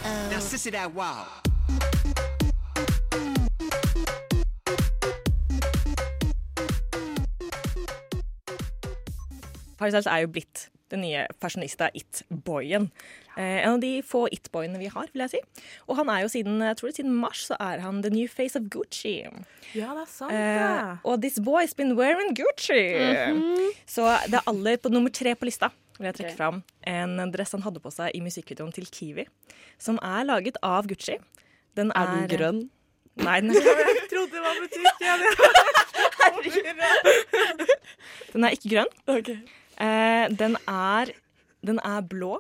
Uh 0.06 0.32
-oh. 0.32 0.94
wow. 0.96 1.26
Harry 9.80 9.90
Styles 9.90 10.08
er 10.08 10.18
jo 10.18 10.28
blitt 10.28 10.70
den 10.96 11.06
nye 11.06 11.26
fashionista 11.42 11.92
It-boyen. 11.96 12.90
Eh, 13.36 13.62
en 13.66 13.76
av 13.76 13.80
de 13.84 14.00
få 14.06 14.26
It-boyene 14.32 14.80
vi 14.82 14.90
har, 14.92 15.08
vil 15.14 15.26
jeg 15.26 15.36
si. 15.36 15.64
Og 15.90 16.00
han 16.00 16.12
er 16.12 16.24
jo 16.24 16.32
siden, 16.32 16.60
jeg 16.64 16.80
tror 16.80 16.90
det 16.90 16.96
er 16.96 17.00
siden 17.04 17.16
mars 17.22 17.46
så 17.52 17.60
er 17.60 17.84
han 17.84 18.02
the 18.06 18.12
new 18.14 18.28
face 18.32 18.58
of 18.60 18.68
Gucci. 18.74 19.18
Ja, 19.76 19.94
det 19.94 20.06
er 20.06 20.12
sant, 20.12 20.32
Eh, 20.32 20.60
det. 20.62 21.00
og 21.04 21.22
this 21.22 21.40
boy's 21.40 21.76
been 21.76 21.96
wearing 22.00 22.36
Gucci. 22.36 22.84
Så 23.86 24.08
det 24.28 24.40
er 24.40 24.48
aller 24.50 24.78
på 24.78 24.90
nummer 24.90 25.12
tre 25.14 25.36
på 25.36 25.46
lista 25.52 25.72
vil 26.00 26.10
jeg 26.10 26.16
trekke 26.18 26.34
okay. 26.34 26.38
fram 26.38 26.64
en 26.92 27.32
dress 27.32 27.54
han 27.56 27.64
hadde 27.64 27.80
på 27.80 27.92
seg 27.94 28.16
i 28.18 28.20
musikkvideoen 28.24 28.74
til 28.76 28.88
Kiwi, 28.92 29.26
som 29.80 30.00
er 30.04 30.26
laget 30.28 30.58
av 30.64 30.88
Gucci. 30.90 31.16
Den 31.76 31.92
Er 31.96 32.12
den 32.12 32.28
grønn? 32.32 32.70
Nei, 33.16 33.40
den 33.42 33.52
er, 33.52 33.56
Jeg 33.96 34.10
trodde 34.12 34.32
det 34.32 34.42
var 34.44 34.56
butikken. 34.60 35.20
den 38.34 38.44
er 38.44 38.50
ikke 38.58 38.70
grønn. 38.74 38.92
Eh, 39.82 40.26
den, 40.32 40.58
er, 40.70 41.12
den 41.66 41.82
er 41.84 42.06
blå 42.08 42.40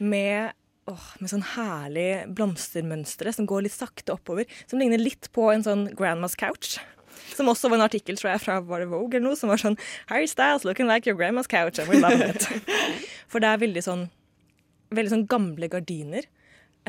med, 0.00 0.54
åh, 0.90 1.08
med 1.20 1.32
sånn 1.32 1.44
herlig 1.54 2.08
blomstermønstre 2.36 3.34
som 3.36 3.48
går 3.50 3.66
litt 3.66 3.76
sakte 3.76 4.14
oppover. 4.16 4.48
Som 4.70 4.80
ligner 4.82 5.00
litt 5.00 5.30
på 5.36 5.50
en 5.52 5.66
sånn 5.66 5.88
grandmas 5.98 6.38
couch. 6.40 6.78
Som 7.34 7.50
også 7.52 7.70
var 7.70 7.80
en 7.80 7.86
artikkel 7.86 8.18
tror 8.18 8.32
jeg, 8.32 8.42
fra 8.44 8.58
var 8.64 8.82
det 8.82 8.90
Vogue 8.90 9.16
eller 9.18 9.28
noe, 9.28 9.38
som 9.38 9.52
var 9.52 9.60
sånn 9.60 9.78
Harry 10.10 10.28
Styles 10.30 10.64
looking 10.66 10.88
like 10.90 11.08
your 11.08 11.18
grandma's 11.18 11.50
couch. 11.50 11.78
And 11.78 11.90
we 11.90 12.00
love 12.00 12.24
it. 12.24 12.48
For 13.30 13.42
det 13.42 13.52
er 13.52 13.62
veldig 13.62 13.84
sånn, 13.86 14.08
veldig 14.94 15.14
sånn 15.14 15.28
gamle 15.30 15.68
gardiner. 15.72 16.26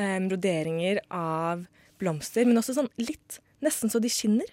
Eh, 0.00 0.18
broderinger 0.24 1.02
av 1.12 1.66
blomster, 2.00 2.48
men 2.48 2.58
også 2.58 2.78
sånn 2.80 2.92
litt 3.00 3.42
Nesten 3.62 3.92
så 3.92 4.00
de 4.02 4.08
skinner. 4.10 4.48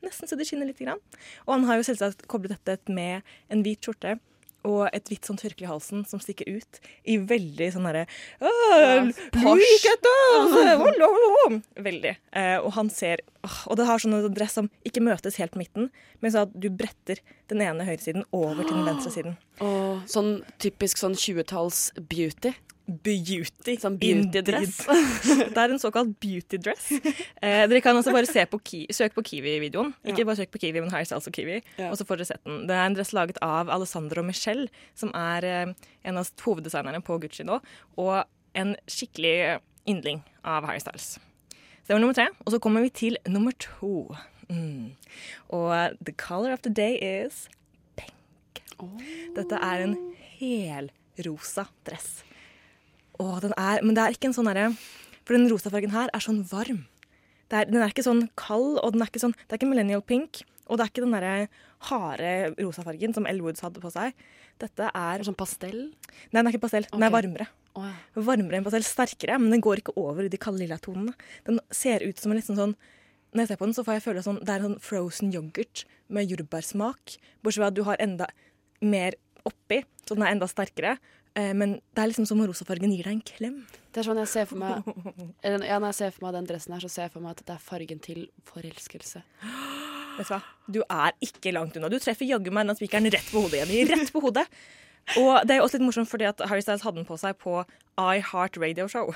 Nesten 0.00 0.24
så 0.24 0.38
de 0.40 0.44
skinner 0.48 0.64
lite 0.64 0.86
Grann. 0.86 1.00
Og 1.44 1.50
han 1.52 1.66
har 1.68 1.76
jo 1.76 1.84
selvsagt 1.84 2.22
koblet 2.32 2.62
dette 2.64 2.92
med 2.96 3.20
en 3.52 3.60
hvit 3.60 3.84
skjorte 3.84 4.14
og 4.64 4.88
et 4.90 5.10
hvitt 5.10 5.28
sånn 5.28 5.38
tørkle 5.40 5.66
i 5.66 5.70
halsen 5.70 6.04
som 6.08 6.22
stikker 6.22 6.48
ut 6.48 6.80
i 7.08 7.18
veldig 7.20 7.70
sånn 7.74 7.88
herre! 7.88 8.06
Veldig. 11.84 12.14
Eh, 12.32 12.56
og 12.60 12.72
han 12.78 12.90
ser 12.92 13.22
Og 13.68 13.76
det 13.78 13.86
har 13.88 14.00
sånn 14.00 14.16
dress 14.34 14.56
som 14.56 14.70
ikke 14.86 15.02
møtes 15.04 15.36
helt 15.40 15.54
på 15.54 15.60
midten, 15.60 15.90
men 16.24 16.32
så 16.32 16.46
at 16.46 16.54
du 16.56 16.70
bretter 16.72 17.20
den 17.52 17.62
ene 17.64 17.86
høyresiden 17.86 18.24
over 18.32 18.64
til 18.64 18.78
den 18.78 18.88
venstre 18.88 19.12
siden. 19.12 19.36
Oh, 19.64 20.00
sånn 20.10 20.38
typisk 20.62 21.00
sånn 21.00 21.16
20-talls 21.18 21.90
beauty. 22.08 22.54
Beauty. 22.84 23.78
Sånn 23.80 23.96
beauty-dress. 24.00 24.82
Det 25.54 25.56
er 25.56 25.72
en 25.72 25.80
såkalt 25.80 26.10
beauty 26.20 26.58
dress. 26.60 26.90
Eh, 26.92 27.64
dere 27.70 27.80
kan 27.84 27.96
altså 27.96 28.12
bare 28.12 28.28
se 28.28 28.44
på 28.50 28.60
Ki 28.60 28.80
søk 28.92 29.14
på 29.16 29.24
Kiwi-videoen. 29.24 29.94
Ikke 30.04 30.26
bare 30.28 30.42
søk 30.42 30.52
på 30.52 30.60
Kiwi, 30.60 30.82
men 30.84 30.92
High 30.92 31.08
og 31.16 31.30
Kiwi. 31.32 31.62
Ja. 31.80 31.88
Og 31.88 31.96
så 31.96 32.04
får 32.04 32.20
dere 32.20 32.28
sett 32.34 32.42
den. 32.44 32.66
Det 32.68 32.76
er 32.76 32.84
en 32.84 32.96
dress 32.98 33.14
laget 33.16 33.40
av 33.44 33.72
Alessandro 33.72 34.24
Michel, 34.26 34.66
som 34.98 35.14
er 35.16 35.48
eh, 35.48 35.72
en 36.04 36.20
av 36.20 36.28
hoveddesignerne 36.44 37.00
på 37.04 37.16
Gucci 37.22 37.46
nå, 37.48 37.60
og 38.00 38.16
en 38.54 38.74
skikkelig 38.90 39.62
yndling 39.88 40.20
av 40.44 40.68
Harry 40.68 40.82
Styles. 40.84 41.16
Så 41.84 41.88
det 41.88 41.96
var 41.96 42.04
nummer 42.04 42.16
tre. 42.16 42.28
Og 42.44 42.52
så 42.52 42.60
kommer 42.60 42.84
vi 42.84 42.92
til 42.92 43.16
nummer 43.28 43.52
to. 43.60 44.14
Mm. 44.48 44.92
Og 45.48 45.96
the 46.04 46.12
color 46.12 46.52
of 46.52 46.60
the 46.60 46.72
day 46.72 47.00
is 47.00 47.48
pink. 47.96 48.60
Dette 49.36 49.56
er 49.56 49.84
en 49.88 49.96
helrosa 50.36 51.68
dress. 51.88 52.22
Åh, 53.22 53.38
den 53.44 53.54
er, 53.56 53.82
men 53.84 53.94
det 53.96 54.02
er 54.02 54.16
ikke 54.16 54.30
en 54.30 54.36
sånn 54.36 54.48
derre 54.50 54.72
For 55.24 55.36
den 55.36 55.46
rosa 55.50 55.70
fargen 55.72 55.94
her 55.94 56.10
er 56.12 56.22
sånn 56.24 56.42
varm. 56.50 56.84
Det 57.50 57.60
er, 57.60 57.68
den 57.70 57.82
er 57.82 57.92
ikke 57.92 58.06
sånn 58.06 58.26
kald, 58.40 58.80
og 58.80 58.94
den 58.94 59.04
er 59.04 59.10
ikke 59.12 59.22
sånn 59.22 59.36
Det 59.44 59.52
er 59.52 59.60
ikke 59.60 59.70
millennial 59.70 60.02
pink, 60.02 60.42
og 60.66 60.78
det 60.78 60.86
er 60.86 60.92
ikke 60.92 61.04
den 61.04 61.14
derre 61.14 61.34
harde 61.90 62.30
rosa 62.62 62.84
fargen 62.86 63.12
som 63.14 63.28
Elle 63.28 63.44
Woods 63.44 63.62
hadde 63.64 63.82
på 63.82 63.92
seg. 63.92 64.16
Dette 64.62 64.88
er 64.88 65.24
Sånn 65.26 65.36
pastell. 65.36 65.90
Nei, 66.32 66.40
den 66.40 66.48
er 66.48 66.54
ikke 66.54 66.64
pastell. 66.64 66.86
Den 66.90 67.04
er 67.04 67.12
varmere. 67.12 67.48
Oh, 67.74 67.84
ja. 67.84 68.22
Varmere 68.24 68.58
enn 68.58 68.66
pastell. 68.66 68.86
Sterkere, 68.86 69.36
men 69.42 69.52
den 69.52 69.64
går 69.64 69.82
ikke 69.82 69.96
over 70.00 70.24
i 70.24 70.32
de 70.32 70.40
kalde 70.40 70.62
lilla 70.62 70.78
tonene. 70.80 71.12
Den 71.46 71.60
ser 71.74 72.04
ut 72.06 72.20
som 72.22 72.32
en 72.32 72.40
litt 72.40 72.48
sånn 72.48 72.60
sånn 72.60 72.76
Når 73.34 73.42
jeg 73.42 73.50
ser 73.50 73.58
på 73.60 73.66
den, 73.66 73.74
så 73.74 73.82
får 73.84 73.96
jeg 73.96 74.04
føle 74.04 74.22
sånn 74.22 74.40
Det 74.46 74.52
er 74.52 74.62
en 74.62 74.68
sånn 74.68 74.82
frozen 74.84 75.32
yoghurt 75.34 75.84
med 76.08 76.30
jordbærsmak. 76.30 77.16
Bortsett 77.42 77.60
fra 77.60 77.70
at 77.72 77.76
du 77.76 77.82
har 77.84 78.00
enda 78.00 78.28
mer 78.84 79.18
oppi, 79.44 79.82
så 80.06 80.14
den 80.16 80.24
er 80.24 80.32
enda 80.36 80.48
sterkere. 80.48 80.96
Eh, 81.34 81.52
Men 81.54 81.80
det 81.94 82.02
er 82.02 82.10
liksom 82.10 82.26
som 82.30 82.40
om 82.40 82.46
rosafargen 82.50 82.92
gir 82.94 83.06
deg 83.06 83.16
en 83.16 83.24
klem. 83.26 83.56
Det 83.94 84.02
er 84.02 84.06
sånn 84.08 84.20
jeg 84.22 84.30
ser 84.30 84.46
for 84.50 84.58
meg 84.58 84.86
Ja, 85.44 85.78
når 85.78 85.90
jeg 85.90 85.98
ser 86.00 86.14
for 86.14 86.26
meg 86.26 86.36
den 86.38 86.48
dressen 86.50 86.74
her, 86.74 86.82
så 86.82 86.90
ser 86.90 87.08
jeg 87.08 87.14
for 87.14 87.24
meg 87.24 87.34
at 87.36 87.44
det 87.46 87.56
er 87.56 87.62
fargen 87.62 88.00
til 88.02 88.24
forelskelse. 88.50 89.22
Vet 90.14 90.28
du 90.28 90.32
hva? 90.34 90.40
Du 90.70 90.80
er 90.86 91.14
ikke 91.26 91.52
langt 91.54 91.76
unna. 91.78 91.90
Du 91.90 91.98
treffer 92.02 92.26
jaggu 92.28 92.50
meg 92.54 92.68
den 92.70 92.78
spikeren 92.78 93.10
rett 93.10 93.30
på 93.30 93.42
hodet, 93.44 93.64
Jenny. 93.64 93.82
Rett 93.90 94.12
på 94.14 94.22
hodet. 94.22 94.46
Og 95.20 95.32
det 95.44 95.56
er 95.56 95.60
jo 95.60 95.66
også 95.66 95.78
litt 95.78 95.84
morsomt 95.88 96.08
fordi 96.08 96.26
at 96.30 96.40
Harry 96.48 96.62
Styles 96.64 96.84
hadde 96.86 97.02
den 97.02 97.08
på 97.08 97.18
seg 97.20 97.36
på 97.42 97.58
I 98.00 98.22
Heart 98.24 98.56
Radio 98.62 98.86
Show. 98.88 99.10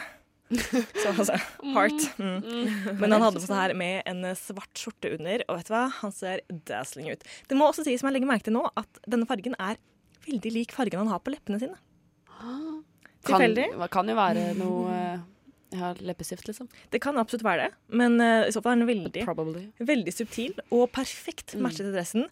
Så 0.48 1.10
altså 1.12 1.36
Heart. 1.74 2.06
Mm. 2.18 2.98
Men 3.00 3.14
han 3.14 3.24
hadde 3.24 3.40
på 3.40 3.46
seg 3.46 3.56
her 3.56 3.74
med 3.78 4.02
en 4.08 4.26
svart 4.38 4.80
skjorte 4.80 5.14
under, 5.16 5.44
og 5.48 5.58
vet 5.60 5.70
du 5.70 5.74
hva? 5.74 5.84
Han 6.00 6.14
ser 6.14 6.42
dazzling 6.68 7.10
ut. 7.12 7.24
Det 7.48 7.58
må 7.58 7.68
også 7.70 7.86
sies, 7.86 8.00
som 8.02 8.10
jeg 8.10 8.18
legger 8.18 8.30
merke 8.30 8.48
til 8.48 8.56
nå, 8.56 8.64
at 8.80 9.00
denne 9.08 9.28
fargen 9.28 9.56
er 9.60 9.80
veldig 10.28 10.54
lik 10.54 10.74
fargen 10.76 11.04
han 11.04 11.12
har 11.12 11.22
på 11.24 11.32
leppene 11.32 11.60
sine. 11.62 11.78
Kan, 13.28 13.42
Tilfeldig? 13.42 13.90
kan 13.92 14.08
jo 14.08 14.16
være 14.16 14.44
noe 14.58 14.92
eh, 14.94 15.26
Ja, 15.76 15.90
leppestift, 16.00 16.46
liksom. 16.48 16.68
Det 16.88 17.00
kan 17.04 17.18
absolutt 17.20 17.44
være 17.44 17.66
det, 17.66 17.96
men 18.00 18.16
uh, 18.22 18.46
i 18.48 18.52
så 18.54 18.62
fall 18.64 18.78
er 18.78 18.80
den 18.80 18.88
veldig 18.88 19.24
Veldig 19.84 20.14
subtil 20.16 20.54
og 20.72 20.86
perfekt 20.96 21.58
matchet 21.60 21.84
til 21.84 21.92
dressen. 21.92 22.30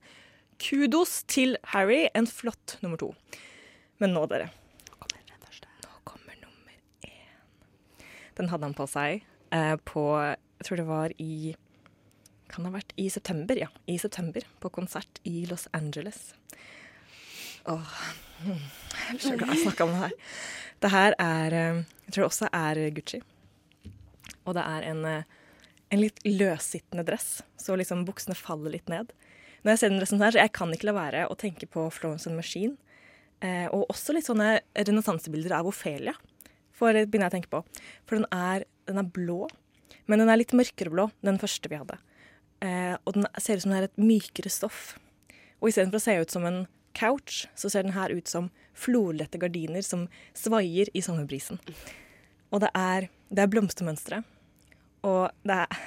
Kudos 0.56 1.18
til 1.28 1.58
Harry. 1.74 2.06
En 2.16 2.24
flott 2.24 2.78
nummer 2.80 2.96
to. 2.96 3.10
Men 4.00 4.16
nå, 4.16 4.24
dere. 4.30 4.48
Nå 5.84 5.92
kommer 6.08 6.40
nummer 6.40 6.80
én. 7.04 7.36
Den 8.40 8.48
hadde 8.48 8.70
han 8.70 8.78
på 8.78 8.88
seg 8.88 9.26
uh, 9.52 9.76
på 9.84 10.08
Jeg 10.16 10.68
tror 10.68 10.80
det 10.80 10.88
var 10.88 11.14
i 11.20 11.54
Kan 12.48 12.64
det 12.64 12.72
ha 12.72 12.78
vært 12.78 12.96
i 12.96 13.10
september, 13.12 13.58
ja. 13.58 13.68
I 13.84 13.98
september, 14.00 14.48
på 14.62 14.72
konsert 14.72 15.20
i 15.28 15.44
Los 15.50 15.68
Angeles. 15.76 16.30
Åh, 17.66 17.96
hmm, 18.44 18.60
jeg 19.08 19.16
blir 19.16 19.24
så 19.24 19.36
glad 19.36 19.50
jeg 19.56 19.64
snakka 19.64 19.86
om 19.88 19.94
det 19.96 20.02
her. 20.04 20.12
Det 20.86 20.92
her 20.94 21.16
er 21.18 21.54
eh, 21.58 21.82
Jeg 22.06 22.14
tror 22.14 22.22
det 22.22 22.30
også 22.30 22.50
er 22.54 22.82
Gucci. 22.94 23.18
Og 24.46 24.54
det 24.54 24.62
er 24.62 24.86
en 24.92 25.04
eh, 25.10 25.36
en 25.88 26.02
litt 26.02 26.18
løssittende 26.26 27.04
dress, 27.06 27.42
så 27.56 27.76
liksom 27.78 28.04
buksene 28.06 28.36
faller 28.38 28.74
litt 28.74 28.90
ned. 28.90 29.12
Når 29.62 29.72
jeg 29.72 29.80
ser 29.80 29.92
den 29.92 30.00
dressen 30.00 30.22
her, 30.22 30.34
så 30.34 30.42
jeg 30.42 30.54
kan 30.56 30.72
ikke 30.74 30.88
la 30.88 30.96
være 30.96 31.26
å 31.30 31.38
tenke 31.38 31.68
på 31.70 31.86
Florence 31.94 32.28
and 32.30 32.38
Machine. 32.38 32.74
Eh, 33.44 33.66
og 33.70 33.86
også 33.92 34.16
litt 34.16 34.26
sånne 34.28 34.60
renessansebilder 34.78 35.54
av 35.58 35.68
Ofelia, 35.70 36.16
for 36.76 36.96
det 36.96 37.06
begynner 37.08 37.28
jeg 37.28 37.34
å 37.34 37.36
tenke 37.36 37.52
på. 37.52 37.62
For 38.08 38.18
den 38.18 38.28
er, 38.34 38.66
den 38.88 39.00
er 39.02 39.10
blå, 39.18 39.46
men 40.10 40.22
den 40.22 40.30
er 40.32 40.40
litt 40.40 40.54
mørkere 40.56 40.92
blå, 40.92 41.08
den 41.26 41.40
første 41.42 41.70
vi 41.70 41.78
hadde. 41.78 41.98
Eh, 42.64 42.94
og 43.04 43.18
den 43.18 43.28
ser 43.42 43.58
ut 43.58 43.66
som 43.66 43.74
den 43.74 43.82
er 43.82 43.90
et 43.90 44.00
mykere 44.00 44.52
stoff. 44.52 44.96
Og 45.60 45.70
istedenfor 45.70 46.00
å 46.00 46.06
se 46.06 46.16
ut 46.20 46.34
som 46.34 46.46
en 46.48 46.64
couch, 46.96 47.44
så 47.54 47.70
ser 47.70 47.84
den 47.84 47.96
her 47.96 48.12
ut 48.14 48.30
som 48.30 48.48
florlette 48.76 49.40
gardiner 49.40 49.84
som 49.84 50.06
svaier 50.36 50.90
i 50.96 51.02
sommerbrisen. 51.04 51.60
Og 52.52 52.62
det 52.64 52.72
er, 52.76 53.08
det 53.28 53.44
er 53.44 53.52
blomstermønstre. 53.52 54.22
Og 55.06 55.30
det 55.46 55.60
er 55.66 55.78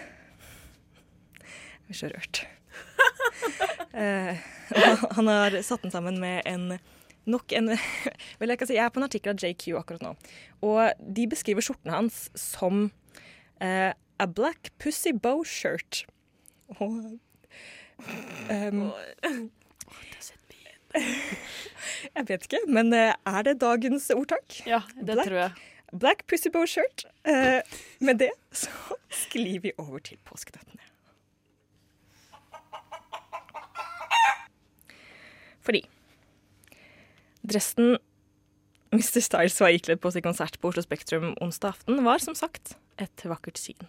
Jeg 1.39 1.85
blir 1.89 1.99
så 2.03 2.13
rørt. 2.13 2.45
Eh, 3.99 4.37
han 5.15 5.27
har 5.27 5.55
satt 5.65 5.81
den 5.81 5.91
sammen 5.91 6.19
med 6.21 6.43
en 6.45 6.75
nok 7.25 7.51
en 7.57 7.71
Vel, 8.39 8.51
jeg 8.51 8.59
kan 8.59 8.69
si 8.69 8.75
jeg 8.77 8.85
er 8.85 8.91
på 8.93 9.01
en 9.01 9.07
artikkel 9.07 9.33
av 9.33 9.41
JQ 9.41 9.79
akkurat 9.79 10.03
nå. 10.05 10.11
Og 10.61 11.01
de 11.17 11.25
beskriver 11.31 11.65
skjorten 11.65 11.91
hans 11.93 12.27
som 12.37 12.91
eh, 13.63 13.91
a 13.93 14.27
black 14.27 14.71
pussy 14.77 15.11
bow 15.15 15.41
shirt. 15.43 16.03
Og 16.77 17.17
um, 18.53 18.91
Jeg 22.15 22.25
vet 22.29 22.45
ikke, 22.47 22.61
men 22.71 22.93
eh, 22.95 23.13
er 23.29 23.45
det 23.45 23.59
dagens 23.61 24.09
ordtak? 24.15 24.59
Ja, 24.67 24.81
det 24.95 25.13
Black. 25.13 25.27
tror 25.27 25.39
jeg. 25.43 25.51
Black 25.99 26.25
Pussybow 26.29 26.65
Shirt. 26.69 27.05
Eh, 27.25 27.61
med 28.05 28.19
det 28.21 28.31
så 28.55 28.69
sklir 29.13 29.59
vi 29.63 29.73
over 29.81 30.01
til 30.05 30.19
påskenøttene. 30.25 30.77
Fordi 35.65 35.83
dressen 37.49 37.97
Mr. 38.93 39.21
Styles 39.21 39.59
var 39.61 39.73
ikledd 39.75 40.01
på 40.01 40.09
sin 40.13 40.25
konsert 40.25 40.57
på 40.61 40.71
Oslo 40.71 40.81
Spektrum 40.85 41.33
onsdag 41.43 41.75
aften, 41.75 42.01
var 42.05 42.21
som 42.23 42.33
sagt 42.37 42.73
et 43.01 43.25
vakkert 43.29 43.59
syn. 43.61 43.85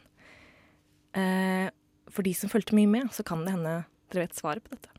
Eh, 1.17 1.71
for 2.11 2.27
de 2.27 2.35
som 2.37 2.53
fulgte 2.53 2.77
mye 2.77 2.91
med, 2.91 3.09
så 3.17 3.25
kan 3.27 3.47
det 3.47 3.55
hende 3.55 3.79
dere 4.13 4.27
vet 4.27 4.37
svaret 4.37 4.65
på 4.67 4.75
dette. 4.77 4.93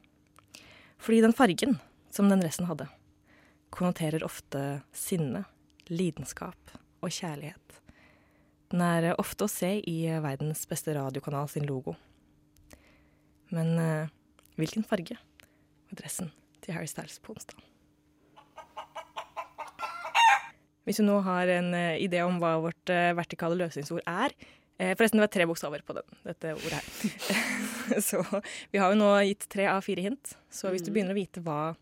Fordi 1.02 1.22
den 1.22 1.36
fargen 1.38 1.78
som 2.12 2.30
den 2.30 2.44
dressen 2.44 2.68
hadde, 2.70 2.88
konnoterer 3.72 4.26
ofte 4.28 4.82
sinne, 4.96 5.46
lidenskap 5.90 6.76
og 7.02 7.12
kjærlighet. 7.12 7.80
Den 8.72 8.84
er 8.86 9.12
ofte 9.20 9.48
å 9.48 9.52
se 9.52 9.74
i 9.80 9.98
verdens 10.24 10.64
beste 10.70 10.96
radiokanal 10.96 11.50
sin 11.52 11.68
logo. 11.68 11.98
Men 13.52 13.74
eh, 13.80 14.14
hvilken 14.60 14.88
farge 14.88 15.18
var 15.18 16.00
dressen 16.00 16.32
til 16.64 16.78
Harry 16.78 16.88
Styles 16.88 17.20
på 17.20 17.36
onsdag? 17.36 17.60
Hvis 20.88 20.98
du 20.98 21.06
nå 21.06 21.20
har 21.26 21.52
en 21.52 21.76
eh, 21.78 22.00
idé 22.02 22.24
om 22.26 22.40
hva 22.42 22.56
vårt 22.64 22.92
eh, 22.92 23.12
vertikale 23.18 23.58
løsningsord 23.60 24.02
er 24.08 24.34
eh, 24.82 24.96
Forresten, 24.98 25.20
det 25.20 25.28
var 25.28 25.34
tre 25.36 25.46
bokstaver 25.50 25.84
på 25.86 25.96
den, 25.98 26.18
dette 26.26 26.56
ordet 26.56 26.80
her. 26.80 26.88
så 28.08 28.24
vi 28.74 28.82
har 28.82 28.92
jo 28.92 29.00
nå 29.00 29.12
gitt 29.30 29.46
tre 29.52 29.68
av 29.70 29.86
fire 29.86 30.08
hint. 30.08 30.34
Så 30.50 30.74
hvis 30.74 30.86
du 30.86 30.90
begynner 30.90 31.14
å 31.14 31.20
vite 31.20 31.44
hva, 31.46 31.76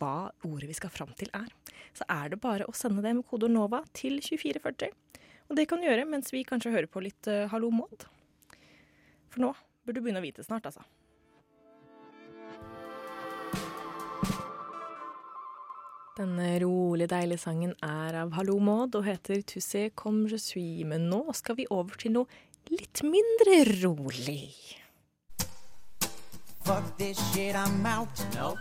hva 0.00 0.30
ordet 0.48 0.70
vi 0.70 0.76
skal 0.78 0.92
fram 0.92 1.12
til 1.18 1.30
er, 1.36 1.48
så 1.96 2.06
er 2.08 2.32
det 2.32 2.40
bare 2.42 2.66
å 2.68 2.76
sende 2.76 3.04
det 3.04 3.12
med 3.16 3.26
kodeord 3.28 3.52
NOVA 3.52 3.82
til 3.96 4.18
2440. 4.24 4.94
Og 5.50 5.58
det 5.58 5.66
kan 5.68 5.82
du 5.82 5.88
gjøre 5.88 6.06
mens 6.08 6.32
vi 6.32 6.46
kanskje 6.46 6.72
hører 6.72 6.88
på 6.90 7.02
litt 7.04 7.28
uh, 7.28 7.48
Hallo 7.52 7.72
Maud. 7.74 8.06
For 9.30 9.42
nå 9.42 9.52
burde 9.84 9.98
du 9.98 10.04
begynne 10.04 10.22
å 10.22 10.24
vite 10.24 10.46
snart, 10.46 10.68
altså. 10.70 10.84
Denne 16.20 16.50
rolig 16.60 17.06
deilige 17.08 17.40
sangen 17.40 17.72
er 17.86 18.18
av 18.20 18.34
Hallo 18.36 18.58
Maud 18.60 18.98
og 18.98 19.06
heter 19.06 19.40
Tu 19.40 19.58
comme 19.94 20.28
je 20.28 20.38
suis. 20.38 20.84
Men 20.84 21.08
nå 21.08 21.32
skal 21.32 21.56
vi 21.56 21.66
over 21.70 21.96
til 21.96 22.12
noe 22.12 22.26
litt 22.68 23.02
mindre 23.02 23.64
rolig. 23.80 24.76
Fuck 26.64 26.98
this 26.98 27.18
shit, 27.32 27.56
I'm 27.56 27.86
out. 27.86 28.20
No. 28.34 28.56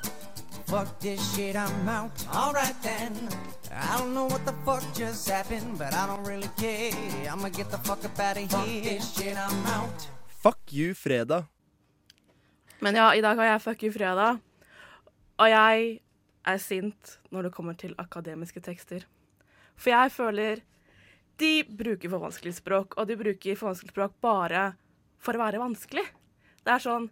Fuck 0.69 0.99
this 0.99 1.35
shit, 1.35 1.55
I'm 1.55 1.89
out. 1.89 2.13
Alright 2.29 2.75
then. 2.83 3.13
I 3.73 3.97
don't 3.97 4.13
know 4.13 4.27
what 4.29 4.45
the 4.45 4.53
fuck 4.65 4.83
just 4.93 5.27
happened, 5.27 5.79
but 5.79 5.93
I 5.93 6.05
don't 6.05 6.23
really 6.23 6.49
care. 6.57 6.93
I'ma 7.25 7.49
get 7.49 7.71
the 7.71 7.79
fuck 7.79 8.05
up 8.05 8.19
out 8.19 8.37
of 8.37 8.45
here. 8.45 8.49
Fuck 8.49 8.83
this 8.83 9.13
shit, 9.17 9.37
I'm 9.37 9.65
out. 9.65 10.07
Fuck 10.27 10.59
you, 10.69 10.93
fredag. 10.93 11.47
Men 12.79 12.95
ja, 12.95 13.15
i 13.15 13.21
dag 13.21 13.35
har 13.35 13.45
jeg 13.45 13.61
Fuck 13.61 13.83
you 13.83 13.91
fredag. 13.91 14.37
Og 15.39 15.49
jeg 15.49 15.99
er 16.45 16.57
sint 16.61 17.17
når 17.33 17.47
det 17.47 17.53
kommer 17.55 17.73
til 17.73 17.95
akademiske 17.97 18.61
tekster. 18.61 19.07
For 19.73 19.89
jeg 19.89 20.11
føler 20.11 20.61
de 21.39 21.63
bruker 21.63 22.11
for 22.11 22.21
vanskelig 22.21 22.53
språk, 22.59 22.93
og 22.93 23.07
de 23.07 23.17
bruker 23.17 23.57
for 23.57 23.71
vanskelig 23.71 23.95
språk 23.95 24.13
bare 24.21 24.75
for 25.17 25.33
å 25.33 25.41
være 25.41 25.63
vanskelig. 25.65 26.05
Det 26.61 26.75
er 26.75 26.85
sånn 26.85 27.09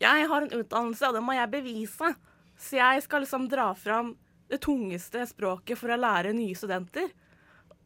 Jeg 0.00 0.28
har 0.28 0.42
en 0.42 0.56
utdannelse, 0.62 1.08
og 1.08 1.14
det 1.16 1.22
må 1.24 1.36
jeg 1.36 1.52
bevise. 1.52 2.14
Så 2.56 2.78
jeg 2.78 3.02
skal 3.04 3.24
liksom 3.24 3.48
dra 3.52 3.70
fram 3.76 4.14
det 4.48 4.60
tungeste 4.64 5.24
språket 5.28 5.78
for 5.78 5.92
å 5.92 5.98
lære 6.00 6.34
nye 6.36 6.56
studenter. 6.56 7.10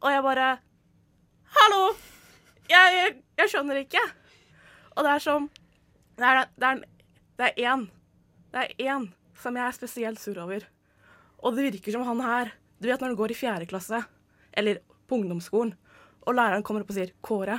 Og 0.01 0.11
jeg 0.13 0.25
bare 0.27 0.51
Hallo! 1.51 1.95
Jeg, 2.71 3.17
jeg 3.41 3.51
skjønner 3.51 3.81
ikke. 3.81 4.03
Og 4.95 5.03
det 5.03 5.15
er 5.17 5.25
som 5.25 5.49
det 6.21 6.29
er 6.29 7.57
én. 7.65 7.87
Det 8.53 8.61
er 8.61 8.93
én 8.93 9.07
som 9.41 9.57
jeg 9.57 9.65
er 9.65 9.77
spesielt 9.77 10.21
sur 10.21 10.37
over. 10.43 10.67
Og 11.41 11.57
det 11.57 11.71
virker 11.71 11.97
som 11.97 12.05
han 12.05 12.21
her 12.21 12.53
Du 12.81 12.89
vet 12.89 13.01
når 13.01 13.13
du 13.13 13.21
går 13.21 13.33
i 13.33 13.37
fjerde 13.37 13.69
klasse, 13.69 13.99
eller 14.57 14.79
på 15.09 15.19
ungdomsskolen, 15.19 15.75
og 16.25 16.37
læreren 16.37 16.63
kommer 16.65 16.81
opp 16.81 16.93
og 16.93 16.97
sier 16.97 17.13
'Kåre, 17.21 17.59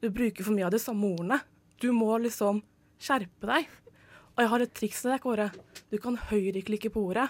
du 0.00 0.08
bruker 0.08 0.44
for 0.44 0.56
mye 0.56 0.64
av 0.64 0.72
de 0.72 0.80
samme 0.80 1.04
ordene. 1.04 1.36
Du 1.76 1.92
må 1.92 2.16
liksom 2.16 2.62
skjerpe 2.96 3.44
deg'. 3.44 3.68
Og 4.38 4.44
jeg 4.44 4.50
har 4.52 4.62
et 4.62 4.74
triks 4.78 5.00
til 5.02 5.10
deg, 5.10 5.22
Kåre. 5.24 5.48
Du 5.90 5.96
kan 5.98 6.14
høyreklikke 6.28 6.92
på 6.94 7.00
ordet. 7.10 7.24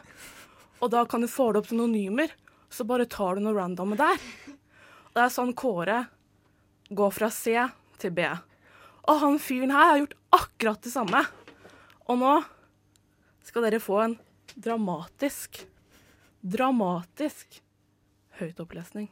Og 0.84 0.90
da 0.92 1.06
kan 1.08 1.22
du 1.24 1.28
få 1.32 1.46
det 1.54 1.62
opp 1.62 1.70
til 1.70 1.78
synonymer. 1.78 2.34
Så 2.68 2.84
bare 2.84 3.08
tar 3.08 3.38
du 3.38 3.46
noe 3.46 3.56
random 3.56 3.94
der. 3.96 4.20
Og 5.08 5.16
det 5.16 5.24
er 5.24 5.32
sånn 5.32 5.54
Kåre 5.56 6.02
går 6.92 7.16
fra 7.16 7.32
C 7.32 7.56
til 7.96 8.12
B. 8.12 8.28
Og 9.08 9.24
han 9.24 9.40
fyren 9.40 9.72
her 9.72 9.94
har 9.94 10.02
gjort 10.02 10.18
akkurat 10.36 10.84
det 10.84 10.92
samme. 10.92 11.24
Og 12.12 12.20
nå 12.20 12.36
skal 13.48 13.64
dere 13.64 13.80
få 13.80 14.02
en 14.04 14.20
dramatisk, 14.52 15.64
dramatisk 16.44 17.62
høytopplesning. 18.36 19.08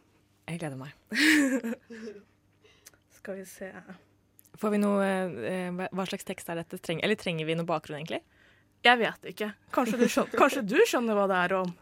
Jeg 0.52 0.60
gleder 0.60 0.84
meg. 0.84 0.92
Skal 3.16 3.40
vi 3.40 3.48
se 3.48 3.72
Får 4.60 4.72
vi 4.72 4.78
noe 4.80 5.04
eh, 5.06 5.70
hva- 5.74 6.06
slags 6.08 6.24
tekst 6.24 6.48
er 6.52 6.60
dette? 6.62 6.78
Treng, 6.80 7.00
eller 7.04 7.18
trenger 7.20 7.44
vi 7.48 7.56
noe 7.58 7.68
bakgrunn, 7.68 7.98
egentlig? 8.00 8.22
Jeg 8.86 9.00
vet 9.00 9.26
ikke. 9.32 9.50
Kanskje 9.74 9.98
du 10.00 10.06
skjønner, 10.08 10.38
kanskje 10.40 10.62
du 10.68 10.76
skjønner 10.86 11.18
hva 11.18 11.26
det 11.30 11.40
er 11.44 11.56
om. 11.58 11.72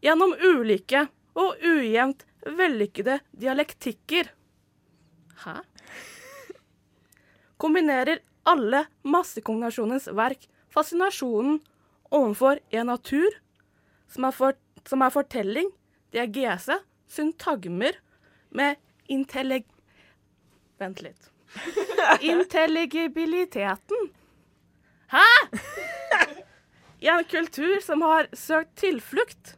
Gjennom 0.00 0.32
ulike 0.40 1.06
og 1.38 1.60
ujevnt 1.64 2.22
vellykkede 2.56 3.18
dialektikker 3.36 4.30
Hæ? 5.44 5.54
Kombinerer 7.60 8.20
alle 8.48 8.86
massekombinasjonens 9.04 10.08
verk 10.16 10.46
fascinasjonen 10.72 11.58
overfor 12.12 12.60
en 12.72 12.88
natur 12.88 13.36
som 14.10 14.24
er, 14.28 14.34
for, 14.34 14.56
som 14.88 15.04
er 15.04 15.12
fortelling, 15.14 15.68
diagese, 16.12 16.80
syntagmer 17.10 17.98
med 18.56 18.80
intelleg... 19.12 19.66
Vent 20.80 21.02
litt. 21.04 21.30
Intelligibiliteten. 22.20 24.08
Hæ?! 25.12 25.26
I 27.00 27.08
en 27.08 27.24
kultur 27.24 27.80
som 27.80 28.02
har 28.02 28.28
søkt 28.32 28.76
tilflukt 28.80 29.54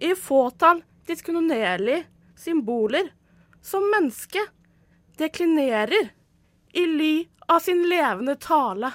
i 0.00 0.14
fåtall 0.16 0.82
diskriminerlige 1.06 2.04
symboler 2.36 3.08
som 3.62 3.84
menneske 3.92 4.40
deklinerer 5.20 6.10
i 6.72 6.86
ly 6.86 7.12
av 7.48 7.60
sin 7.64 7.84
levende 7.88 8.36
tale. 8.36 8.92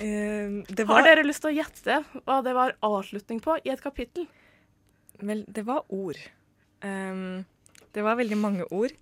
Uh, 0.00 0.62
det 0.68 0.86
Har 0.86 1.06
dere 1.06 1.26
lyst 1.26 1.42
til 1.42 1.52
å 1.52 1.58
gjette 1.58 2.02
hva 2.22 2.40
det 2.46 2.54
var 2.56 2.78
avslutning 2.86 3.42
på 3.42 3.58
i 3.64 3.72
et 3.74 3.82
kapittel? 3.82 4.26
Vel, 5.20 5.42
det 5.48 5.66
var 5.66 5.84
ord. 5.88 6.18
Ehm, 6.80 7.44
det 7.96 8.04
var 8.06 8.18
veldig 8.20 8.38
mange 8.38 8.66
ord. 8.72 8.92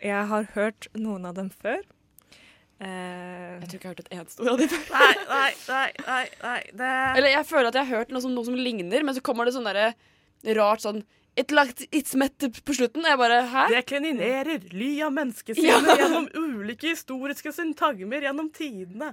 Jeg 0.00 0.26
har 0.32 0.46
hørt 0.54 0.88
noen 0.96 1.26
av 1.28 1.34
dem 1.36 1.50
før. 1.52 1.80
Uh, 2.80 3.60
Jeg 3.60 3.68
tror 3.68 3.76
ikke 3.76 3.84
jeg 3.84 3.90
har 3.90 3.94
hørt 3.94 4.06
et 4.06 4.14
eneste 4.16 4.40
ord 4.40 4.48
av 4.54 4.60
dem 4.62 4.70
før. 4.72 4.84
Nei, 4.94 5.14
nei, 5.28 5.48
nei, 5.68 5.88
nei, 6.06 6.22
nei 6.40 6.60
det 6.80 6.92
Eller 7.20 7.34
jeg 7.34 7.44
føler 7.50 7.68
at 7.68 7.76
jeg 7.76 7.88
har 7.90 7.98
hørt 7.98 8.14
noe 8.14 8.22
som, 8.24 8.32
noe 8.32 8.46
som 8.48 8.56
ligner, 8.56 9.04
men 9.04 9.16
så 9.16 9.20
kommer 9.24 9.44
det 9.44 9.52
sånn 9.56 9.66
derre 9.68 9.90
rart 10.56 10.80
sånn 10.86 11.02
Et 11.36 11.52
lagt 11.52 11.82
it's 11.92 12.16
met 12.16 12.32
på 12.40 12.74
slutten. 12.78 13.04
Og 13.04 13.10
jeg 13.12 13.20
bare 13.20 13.42
Hæ? 13.52 13.66
Deklininerer 13.74 14.64
ly 14.72 14.88
av 15.04 15.12
menneskesinnet 15.12 15.92
Ja. 15.92 15.98
gjennom 16.00 16.30
ulike 16.40 16.88
historiske 16.94 17.52
syntagmer 17.52 18.24
gjennom 18.24 18.48
tidene. 18.56 19.12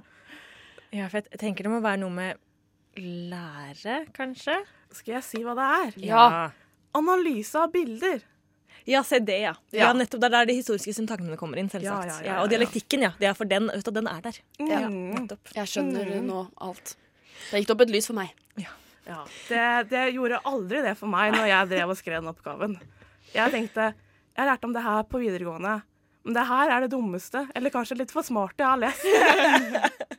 ja, 0.90 1.04
for 1.12 1.20
jeg 1.20 1.38
tenker 1.44 1.68
det 1.68 1.74
må 1.76 1.82
være 1.84 2.00
noe 2.00 2.14
med 2.16 2.40
lære, 2.98 4.00
kanskje? 4.16 4.56
Skal 4.96 5.18
jeg 5.18 5.26
si 5.28 5.42
hva 5.44 5.52
det 5.54 5.68
er? 5.76 5.92
Ja. 6.08 6.24
Analyse 6.96 7.60
av 7.60 7.70
bilder. 7.76 8.24
Ja, 8.88 9.02
se 9.04 9.18
det, 9.20 9.36
ja. 9.42 9.52
ja. 9.74 9.82
Ja. 9.82 9.92
nettopp. 9.92 10.22
Det 10.22 10.28
er 10.30 10.34
der 10.38 10.48
de 10.48 10.54
historiske 10.56 10.94
syntagmene 10.96 11.36
kommer 11.40 11.60
inn, 11.60 11.68
selvsagt. 11.68 12.08
Ja, 12.08 12.14
Ja, 12.14 12.18
ja, 12.18 12.24
ja, 12.24 12.32
ja, 12.32 12.42
og 12.42 12.48
dialektikken, 12.52 13.04
ja. 13.04 13.10
Det 13.20 13.28
er 13.28 13.36
for 13.36 13.48
den, 13.50 13.68
vet 13.68 13.84
du, 13.84 13.92
den 13.98 14.08
er 14.08 14.22
der. 14.24 14.38
Ja. 14.62 14.80
Mm. 14.88 15.10
Nettopp. 15.18 15.52
Jeg 15.54 15.68
skjønner 15.74 16.14
nå 16.24 16.44
alt. 16.64 16.94
Det 17.50 17.60
gikk 17.60 17.68
det 17.68 17.74
opp 17.76 17.84
et 17.84 17.92
lys 17.92 18.08
for 18.08 18.16
meg. 18.18 18.32
Ja, 19.08 19.22
det, 19.48 19.66
det 19.88 20.00
gjorde 20.12 20.40
aldri 20.44 20.82
det 20.84 20.94
for 21.00 21.08
meg 21.08 21.32
når 21.32 21.46
jeg 21.48 21.68
drev 21.70 21.92
og 21.94 21.96
skrev 21.96 22.18
den 22.20 22.28
oppgaven. 22.28 22.74
Jeg 23.32 23.52
tenkte 23.54 23.86
Jeg 24.36 24.48
lærte 24.50 24.68
om 24.68 24.74
det 24.76 24.82
her 24.84 25.06
på 25.08 25.20
videregående, 25.22 25.78
men 26.24 26.36
det 26.36 26.44
her 26.48 26.72
er 26.74 26.84
det 26.84 26.90
dummeste, 26.92 27.46
eller 27.56 27.72
kanskje 27.72 27.96
litt 28.02 28.12
for 28.12 28.26
smarte 28.26 28.60
jeg 28.60 28.68
har 28.68 28.82
lest. 28.84 30.18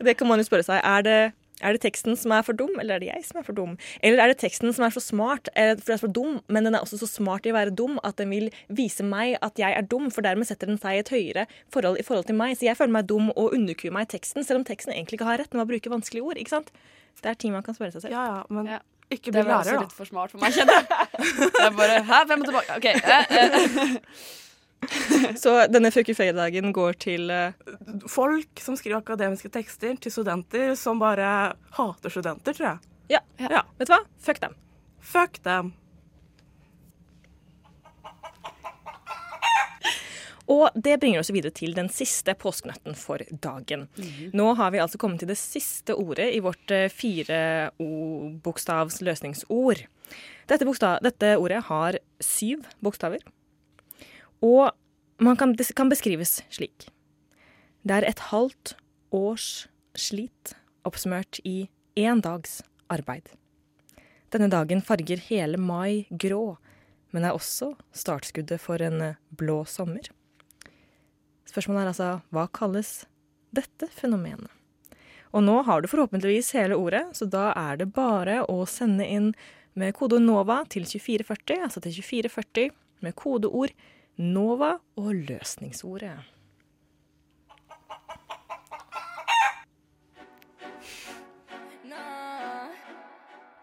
Det 0.00 0.14
kan 0.16 0.28
man 0.30 0.40
jo 0.40 0.46
spørre 0.46 0.64
seg. 0.64 0.80
Er 0.80 1.02
det, 1.04 1.18
Er 1.60 1.76
det 1.76 1.82
teksten 1.84 2.16
som 2.16 2.32
er 2.32 2.44
for 2.46 2.56
dum, 2.56 2.72
eller 2.80 2.96
er 2.96 3.02
det 3.02 3.10
jeg 3.10 3.24
som 3.28 3.40
er 3.40 3.46
for 3.46 3.56
dum? 3.56 3.76
Eller 4.02 4.22
er 4.24 4.32
det 4.32 4.38
teksten 4.42 4.72
som 4.72 4.84
er 4.86 4.94
så 4.94 5.02
smart, 5.04 5.50
for 5.54 5.84
den 5.86 5.96
er 5.96 6.02
for 6.02 6.14
dum, 6.20 6.38
men 6.48 6.64
den 6.68 6.74
er 6.78 6.84
også 6.84 6.98
så 7.02 7.08
smart 7.10 7.46
i 7.46 7.52
å 7.52 7.56
være 7.58 7.74
dum 7.76 7.98
at 8.06 8.16
den 8.20 8.30
vil 8.32 8.48
vise 8.68 9.04
meg 9.06 9.36
at 9.44 9.58
jeg 9.60 9.76
er 9.76 9.82
dum, 9.90 10.08
for 10.14 10.24
dermed 10.26 10.48
setter 10.48 10.70
den 10.70 10.80
seg 10.80 10.96
i 10.96 11.02
et 11.04 11.12
høyere 11.12 11.46
forhold 11.72 12.00
i 12.00 12.06
forhold 12.06 12.28
til 12.30 12.38
meg. 12.40 12.56
Så 12.56 12.66
jeg 12.68 12.78
føler 12.78 12.96
meg 13.00 13.08
dum 13.10 13.28
og 13.34 13.52
underkuer 13.56 13.92
meg 13.92 14.08
i 14.08 14.12
teksten, 14.16 14.44
selv 14.46 14.62
om 14.62 14.64
teksten 14.68 14.94
egentlig 14.96 15.20
ikke 15.20 15.28
har 15.28 15.42
rett 15.42 15.52
med 15.54 15.66
å 15.66 15.68
bruke 15.70 15.92
vanskelige 15.92 16.24
ord. 16.24 16.40
ikke 16.40 16.56
sant? 16.56 16.72
Det 17.20 17.28
er 17.28 17.34
ting 17.36 17.52
man 17.52 17.62
kan 17.66 17.76
spørre 17.76 17.92
seg 17.92 18.06
selv. 18.06 18.14
Ja, 18.16 18.24
ja, 18.26 18.42
men 18.48 18.66
Ja. 18.66 18.78
ikke 19.10 19.32
Det 19.32 19.42
bli 19.44 19.50
var 19.52 19.64
også 19.64 19.80
litt 19.80 19.92
for 19.92 20.08
smart 20.08 20.30
for 20.30 20.38
meg, 20.40 20.52
kjenner 20.54 20.80
jeg. 20.80 20.86
Jeg 21.60 21.72
bare 21.76 22.02
Hæ, 22.08 22.24
hvem 22.30 22.40
er 22.40 22.46
tilbake? 22.48 22.76
OK. 22.76 22.86
Eh, 22.86 23.24
eh. 23.36 24.06
Så 25.42 25.52
denne 25.68 25.90
fredag-dagen 25.92 26.72
går 26.72 26.96
til 27.02 27.30
eh, 27.30 27.52
Folk 28.08 28.62
som 28.64 28.78
skriver 28.78 29.02
akademiske 29.02 29.50
tekster 29.52 29.98
til 30.00 30.14
studenter 30.14 30.72
som 30.78 31.02
bare 31.02 31.52
hater 31.76 32.12
studenter, 32.12 32.56
tror 32.56 32.66
jeg. 32.72 32.78
ja. 33.16 33.20
Ja. 33.40 33.62
Vet 33.78 33.90
du 33.90 33.94
hva? 33.94 34.00
Fuck 34.20 34.40
dem. 34.42 34.56
Fuck 35.00 35.42
dem. 35.44 35.72
Og 40.50 40.74
det 40.74 40.96
bringer 40.98 41.22
oss 41.22 41.30
videre 41.30 41.54
til 41.54 41.76
den 41.76 41.86
siste 41.94 42.34
påskenøtten 42.34 42.96
for 42.98 43.22
dagen. 43.44 43.84
Nå 44.34 44.48
har 44.58 44.72
vi 44.74 44.80
altså 44.82 44.98
kommet 44.98 45.22
til 45.22 45.30
det 45.30 45.38
siste 45.38 45.94
ordet 45.94 46.32
i 46.34 46.40
vårt 46.42 46.72
fire 46.90 47.70
bokstavs 48.42 48.98
løsningsord. 49.06 49.84
Dette, 50.50 50.66
bokstav, 50.66 50.98
dette 51.06 51.36
ordet 51.38 51.62
har 51.68 52.00
syv 52.18 52.66
bokstaver. 52.82 53.22
Og 54.44 54.70
kan, 55.38 55.52
det 55.56 55.68
kan 55.76 55.90
beskrives 55.92 56.40
slik. 56.52 56.88
Det 57.84 57.96
er 57.96 58.08
et 58.08 58.22
halvt 58.30 58.74
års 59.12 59.68
slit 59.96 60.54
oppsummert 60.88 61.40
i 61.44 61.68
én 61.98 62.22
dags 62.24 62.60
arbeid. 62.92 63.28
Denne 64.30 64.50
dagen 64.52 64.82
farger 64.84 65.20
hele 65.26 65.58
mai 65.58 66.06
grå, 66.10 66.56
men 67.10 67.26
er 67.26 67.34
også 67.34 67.74
startskuddet 67.96 68.62
for 68.62 68.82
en 68.84 69.00
eh, 69.02 69.18
blå 69.34 69.64
sommer. 69.66 70.06
Spørsmålet 71.50 71.82
er 71.82 71.90
altså 71.90 72.10
hva 72.30 72.46
kalles 72.54 72.92
dette 73.56 73.88
fenomenet? 73.90 74.50
Og 75.34 75.44
nå 75.46 75.60
har 75.66 75.82
du 75.82 75.88
forhåpentligvis 75.90 76.52
hele 76.58 76.78
ordet, 76.78 77.04
så 77.14 77.26
da 77.30 77.50
er 77.58 77.78
det 77.78 77.92
bare 77.94 78.40
å 78.50 78.64
sende 78.66 79.06
inn 79.06 79.30
med 79.78 79.94
kode 79.98 80.18
NOVA 80.22 80.64
til 80.70 80.86
2440, 80.86 81.66
altså 81.66 81.82
til 81.82 81.94
2440 81.98 82.72
med 83.06 83.16
kodeord 83.18 83.74
NOVA 84.20 84.74
og 85.00 85.14
løsningsordet. 85.14 86.18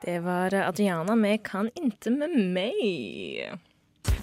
Det 0.06 0.20
var 0.20 0.54
Adriana 0.54 1.15
med 1.15 1.43
'Kan 1.43 1.70
inte 1.76 2.10
med 2.10 2.30
meg'. 2.30 3.58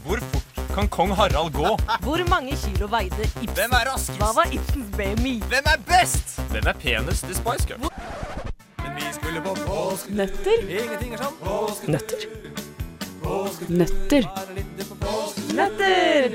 Hvor 0.07 0.19
fort 0.19 0.75
kan 0.75 0.89
kong 0.89 1.11
Harald 1.11 1.53
gå? 1.53 1.79
Hvor 2.01 2.29
mange 2.31 2.57
kilo 2.57 2.87
veide 2.87 3.23
Ibsen? 3.23 3.55
Hvem 3.55 3.71
er 3.73 3.93
raskest? 3.93 4.19
Hva 4.19 4.33
var 4.35 4.47
Ibsens 4.53 4.91
BMI? 4.97 5.41
Hvem 5.41 5.65
er 5.75 5.79
best? 5.87 6.41
Hvem 6.51 6.67
er 6.67 6.73
penest 6.73 7.25
i 7.31 7.35
Spice 7.35 7.69
Cup? 7.69 7.81
Men 8.83 8.97
vi 8.97 9.03
skulle 9.13 9.41
på 9.41 9.55
påske. 9.55 10.15
Nøtter. 10.15 10.59
Nøtter. 11.89 12.21
Nøtter. 13.69 14.94
Nøtter! 15.55 16.33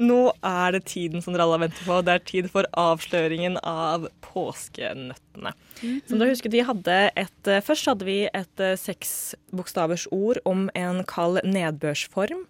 Nå 0.00 0.18
er 0.44 0.72
det 0.72 0.86
tiden 0.88 1.20
som 1.24 1.34
dere 1.34 1.44
alle 1.44 1.56
har 1.58 1.62
ventet 1.66 1.84
på. 1.84 1.98
Det 2.04 2.14
er 2.14 2.24
tid 2.30 2.48
for 2.52 2.68
avsløringen 2.80 3.58
av 3.60 4.06
påskenøttene. 4.24 5.52
Som 6.08 6.20
dere 6.20 6.32
husker, 6.32 6.52
de 6.52 6.64
hadde 6.64 6.96
et, 7.12 7.48
eh, 7.48 7.60
Først 7.60 7.88
hadde 7.90 8.08
vi 8.08 8.18
et 8.32 8.60
eh, 8.60 8.76
seksbokstavers 8.80 10.06
ord 10.12 10.40
om 10.44 10.70
en 10.74 11.04
kald 11.04 11.40
nedbørsform. 11.44 12.46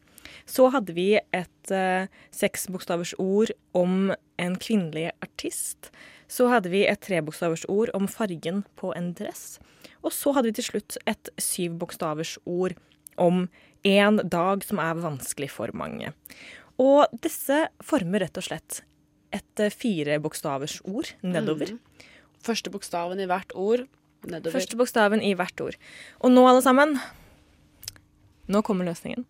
Så 0.46 0.70
hadde 0.70 0.94
vi 0.94 1.18
et 1.18 1.70
eh, 1.74 2.06
seksbokstavers 2.30 3.14
ord 3.18 3.50
om 3.74 4.12
en 4.38 4.56
kvinnelig 4.56 5.10
artist. 5.22 5.90
Så 6.28 6.46
hadde 6.50 6.70
vi 6.70 6.86
et 6.86 7.02
trebokstavers 7.02 7.66
ord 7.68 7.90
om 7.94 8.06
fargen 8.06 8.64
på 8.78 8.94
en 8.94 9.14
dress. 9.14 9.58
Og 10.02 10.12
så 10.14 10.30
hadde 10.34 10.50
vi 10.50 10.58
til 10.60 10.70
slutt 10.70 10.98
et 11.06 11.30
syvbokstavers 11.38 12.38
ord 12.46 12.74
om 12.74 12.95
en 13.18 14.20
dag 14.22 14.64
som 14.66 14.80
er 14.82 14.98
vanskelig 14.98 15.50
for 15.54 15.72
mange. 15.76 16.12
Og 16.82 17.06
disse 17.24 17.66
former 17.84 18.24
rett 18.26 18.36
og 18.36 18.44
slett 18.44 18.82
et 19.34 19.58
fire 19.58 19.72
firebokstavers 19.74 20.80
ord 20.84 21.12
nedover. 21.24 21.76
Første 22.44 22.70
bokstaven 22.70 23.20
i 23.20 23.28
hvert 23.28 23.52
ord 23.54 23.86
nedover. 24.26 24.54
Første 24.54 24.78
bokstaven 24.78 25.22
i 25.24 25.34
hvert 25.38 25.60
ord. 25.60 25.78
Og 26.20 26.32
nå, 26.32 26.46
alle 26.46 26.64
sammen 26.64 26.98
Nå 28.46 28.60
kommer 28.62 28.86
løsningen. 28.86 29.24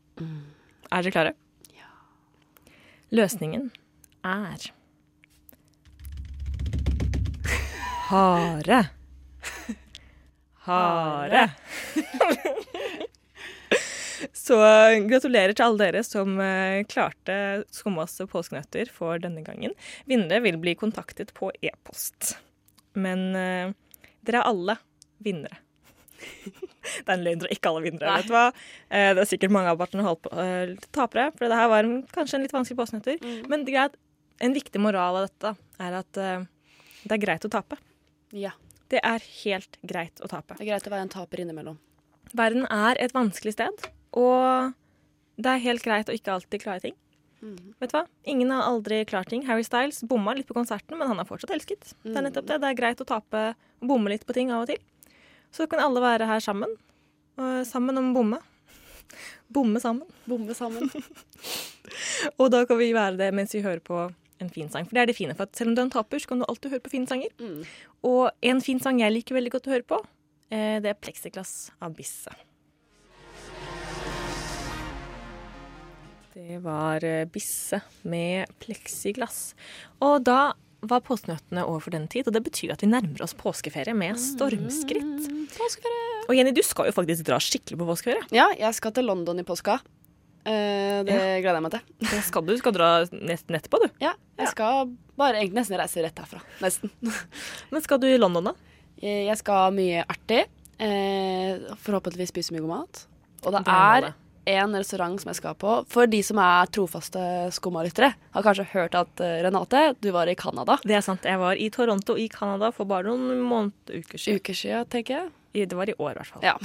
Er 0.92 1.00
dere 1.06 1.12
klare? 1.14 1.32
Ja. 1.72 1.88
Løsningen 3.16 3.70
er 4.20 4.66
Hare. 8.06 8.82
Hare. 10.66 11.48
Så 14.46 14.56
eh, 14.62 15.00
gratulerer 15.08 15.56
til 15.56 15.66
alle 15.66 15.88
dere 15.88 16.02
som 16.06 16.36
eh, 16.42 16.84
klarte 16.86 17.64
Skummas 17.74 18.14
påskenøtter 18.30 18.90
for 18.94 19.18
denne 19.22 19.42
gangen. 19.46 19.74
Vinnere 20.06 20.42
vil 20.44 20.58
bli 20.62 20.76
kontaktet 20.78 21.32
på 21.34 21.50
e-post. 21.64 22.36
Men 22.96 23.24
uh, 23.34 23.72
dere 24.24 24.40
er 24.40 24.48
alle 24.48 24.76
vinnere. 25.20 25.58
det 26.46 27.10
er 27.10 27.12
en 27.12 27.24
løgn, 27.26 27.42
dere 27.42 27.50
er 27.50 27.56
ikke 27.58 27.72
alle 27.72 27.82
vinnere. 27.84 28.08
Nei. 28.08 28.20
vet 28.22 28.30
du 28.30 28.36
hva? 28.36 28.44
Uh, 28.88 29.10
det 29.18 29.24
er 29.24 29.30
sikkert 29.32 29.52
mange 29.56 29.72
av 29.74 29.80
partene 29.82 30.06
holdt 30.06 30.22
på, 30.24 30.32
uh, 30.32 30.86
tapere, 30.96 31.26
for 31.36 31.52
det 31.52 31.58
her 31.58 31.72
var 31.72 31.88
en, 31.88 31.98
kanskje 32.14 32.38
en 32.38 32.46
litt 32.46 32.54
vanskelig 32.56 32.78
påskenøtter. 32.78 33.26
Men 33.50 33.66
det 33.66 33.74
er 33.74 33.78
greit, 33.80 33.98
en 34.46 34.56
viktig 34.56 34.80
moral 34.84 35.18
av 35.20 35.26
dette 35.26 35.52
er 35.82 35.98
at 35.98 36.18
det 36.18 37.14
er 37.14 37.20
greit 37.22 37.44
å 37.48 37.50
tape. 37.52 37.78
Ja. 38.36 38.52
Det 38.92 39.00
er 39.00 39.22
helt 39.42 39.78
greit 39.82 40.20
å 40.22 40.28
tape. 40.30 40.58
Det 40.58 40.66
er 40.66 40.74
greit 40.74 40.88
å 40.88 40.92
være 40.92 41.06
en 41.08 41.12
taper 41.12 41.42
innimellom. 41.42 41.78
Verden 42.36 42.66
er 42.72 43.00
et 43.00 43.14
vanskelig 43.16 43.54
sted, 43.56 43.86
og 44.16 44.72
det 45.36 45.52
er 45.52 45.66
helt 45.66 45.84
greit 45.84 46.08
å 46.08 46.16
ikke 46.16 46.32
alltid 46.32 46.62
klare 46.62 46.84
ting. 46.86 46.96
Vet 47.80 47.92
du 47.92 47.96
hva? 47.98 48.04
Ingen 48.26 48.50
har 48.50 48.66
aldri 48.66 49.02
klart 49.08 49.28
ting. 49.30 49.44
Harry 49.46 49.64
Styles 49.66 50.00
bomma 50.08 50.34
litt 50.34 50.48
på 50.48 50.56
konserten, 50.56 50.96
men 50.98 51.10
han 51.10 51.20
er 51.20 51.28
fortsatt 51.28 51.52
elsket. 51.54 51.92
Det 52.02 52.16
er 52.16 52.24
nettopp 52.26 52.48
det. 52.48 52.58
Det 52.62 52.70
er 52.70 52.78
greit 52.78 53.02
å 53.02 53.06
tape 53.06 53.42
og 53.52 53.88
bomme 53.92 54.10
litt 54.10 54.24
på 54.26 54.34
ting 54.36 54.50
av 54.54 54.64
og 54.64 54.72
til. 54.72 54.80
Så 55.54 55.68
kan 55.70 55.82
alle 55.84 56.02
være 56.02 56.28
her 56.28 56.42
sammen. 56.42 56.72
Og 57.36 57.60
sammen 57.68 58.00
om 58.00 58.10
å 58.10 58.16
bomme. 58.16 58.40
Bomme 59.52 59.82
sammen. 59.82 60.08
Bomme 60.26 60.56
sammen. 60.58 60.88
Og 62.40 62.48
da 62.50 62.64
kan 62.66 62.80
vi 62.80 62.90
være 62.96 63.20
det 63.20 63.28
mens 63.36 63.54
vi 63.54 63.62
hører 63.62 63.82
på 63.84 64.00
en 64.42 64.50
fin 64.52 64.68
sang. 64.72 64.88
For 64.88 64.96
det 64.96 65.04
er 65.04 65.10
det 65.12 65.16
fine. 65.18 65.36
For 65.36 65.48
selv 65.56 65.70
om 65.70 65.76
du 65.76 65.82
er 65.82 65.86
en 65.86 65.94
taper, 65.94 66.20
så 66.20 66.32
kan 66.32 66.42
du 66.42 66.48
alltid 66.48 66.74
høre 66.74 66.84
på 66.84 66.92
fine 66.96 67.08
sanger. 67.08 67.30
Mm. 67.38 67.62
Og 68.08 68.50
en 68.50 68.64
fin 68.64 68.82
sang 68.82 68.98
jeg 69.00 69.14
liker 69.14 69.36
veldig 69.36 69.54
godt 69.54 69.70
å 69.70 69.76
høre 69.76 69.86
på, 69.94 70.00
eh, 70.50 70.80
det 70.82 70.90
er 70.90 70.98
'Plexiglass' 70.98 71.70
av 71.80 71.94
Bisse. 71.94 72.32
Det 76.36 76.58
var 76.60 77.04
eh, 77.04 77.24
Bisse 77.32 77.78
med 78.04 78.50
pleksiglass. 78.60 79.54
Og 80.04 80.20
da 80.26 80.52
var 80.86 81.00
påskenøttene 81.00 81.62
over 81.64 81.80
for 81.86 81.94
den 81.94 82.04
tid, 82.12 82.26
og 82.28 82.34
det 82.36 82.42
betyr 82.44 82.74
at 82.74 82.82
vi 82.84 82.90
nærmer 82.90 83.22
oss 83.24 83.32
påskeferie 83.38 83.94
med 83.96 84.18
stormskritt. 84.20 85.30
Påskeferie. 85.54 86.26
Og 86.28 86.36
Jenny, 86.36 86.52
du 86.52 86.60
skal 86.66 86.90
jo 86.90 86.94
faktisk 86.94 87.24
dra 87.26 87.38
skikkelig 87.40 87.78
på 87.80 87.86
påskeferie. 87.88 88.26
Ja, 88.36 88.50
jeg 88.58 88.76
skal 88.76 88.92
til 88.98 89.08
London 89.08 89.40
i 89.40 89.46
påska. 89.48 89.78
Eh, 90.44 91.00
det 91.08 91.16
gleder 91.40 91.56
jeg 91.56 91.64
meg 91.64 91.74
til. 91.78 91.88
Det 92.04 92.20
skal 92.28 92.44
du. 92.44 92.52
Du 92.52 92.60
skal 92.60 92.76
dra 92.76 92.90
nesten 93.16 93.56
etterpå, 93.56 93.80
du. 93.86 93.88
Ja, 94.04 94.12
jeg 94.36 94.52
skal 94.52 94.92
bare 95.16 95.40
egentlig 95.40 95.62
nesten 95.62 95.80
reise 95.80 96.04
rett 96.04 96.20
herfra. 96.20 96.44
Nesten. 96.60 96.92
Men 97.72 97.86
skal 97.88 98.02
du 98.04 98.10
i 98.10 98.20
London, 98.20 98.52
da? 98.52 98.54
Jeg 99.00 99.40
skal 99.40 99.72
mye 99.80 100.04
artig. 100.04 100.44
Eh, 100.76 101.64
forhåpentligvis 101.80 102.36
spise 102.36 102.52
mye 102.52 102.62
god 102.68 102.74
mat. 102.76 103.02
Og 103.46 103.56
det 103.56 103.64
Det 103.64 103.80
er 103.80 104.10
er. 104.12 104.14
En 104.46 104.76
restaurant 104.78 105.18
som 105.20 105.30
jeg 105.32 105.40
skal 105.40 105.56
på. 105.58 105.72
For 105.90 106.08
de 106.10 106.20
som 106.24 106.38
er 106.42 106.70
trofaste 106.74 107.22
skummalyttere, 107.56 108.12
har 108.36 108.46
kanskje 108.46 108.68
hørt 108.72 108.96
at 108.98 109.22
eh, 109.24 109.40
Renate, 109.46 109.88
du 110.00 110.12
var 110.14 110.30
i 110.30 110.36
Canada. 110.38 110.78
Det 110.86 110.96
er 110.98 111.04
sant. 111.04 111.26
Jeg 111.26 111.40
var 111.42 111.58
i 111.58 111.68
Toronto 111.74 112.16
i 112.18 112.28
Canada 112.32 112.70
for 112.74 112.88
bare 112.88 113.10
noen 113.10 113.42
måneder, 113.42 114.02
uker 114.02 114.22
siden. 114.22 114.40
Uker 114.40 114.58
siden, 114.58 114.88
tenker 114.92 115.18
jeg. 115.18 115.32
Det 115.56 115.76
var 115.76 115.88
i 115.88 115.96
år, 115.96 116.12
i 116.12 116.18
hvert 116.20 116.28
fall. 116.28 116.44
Ja. 116.44 116.56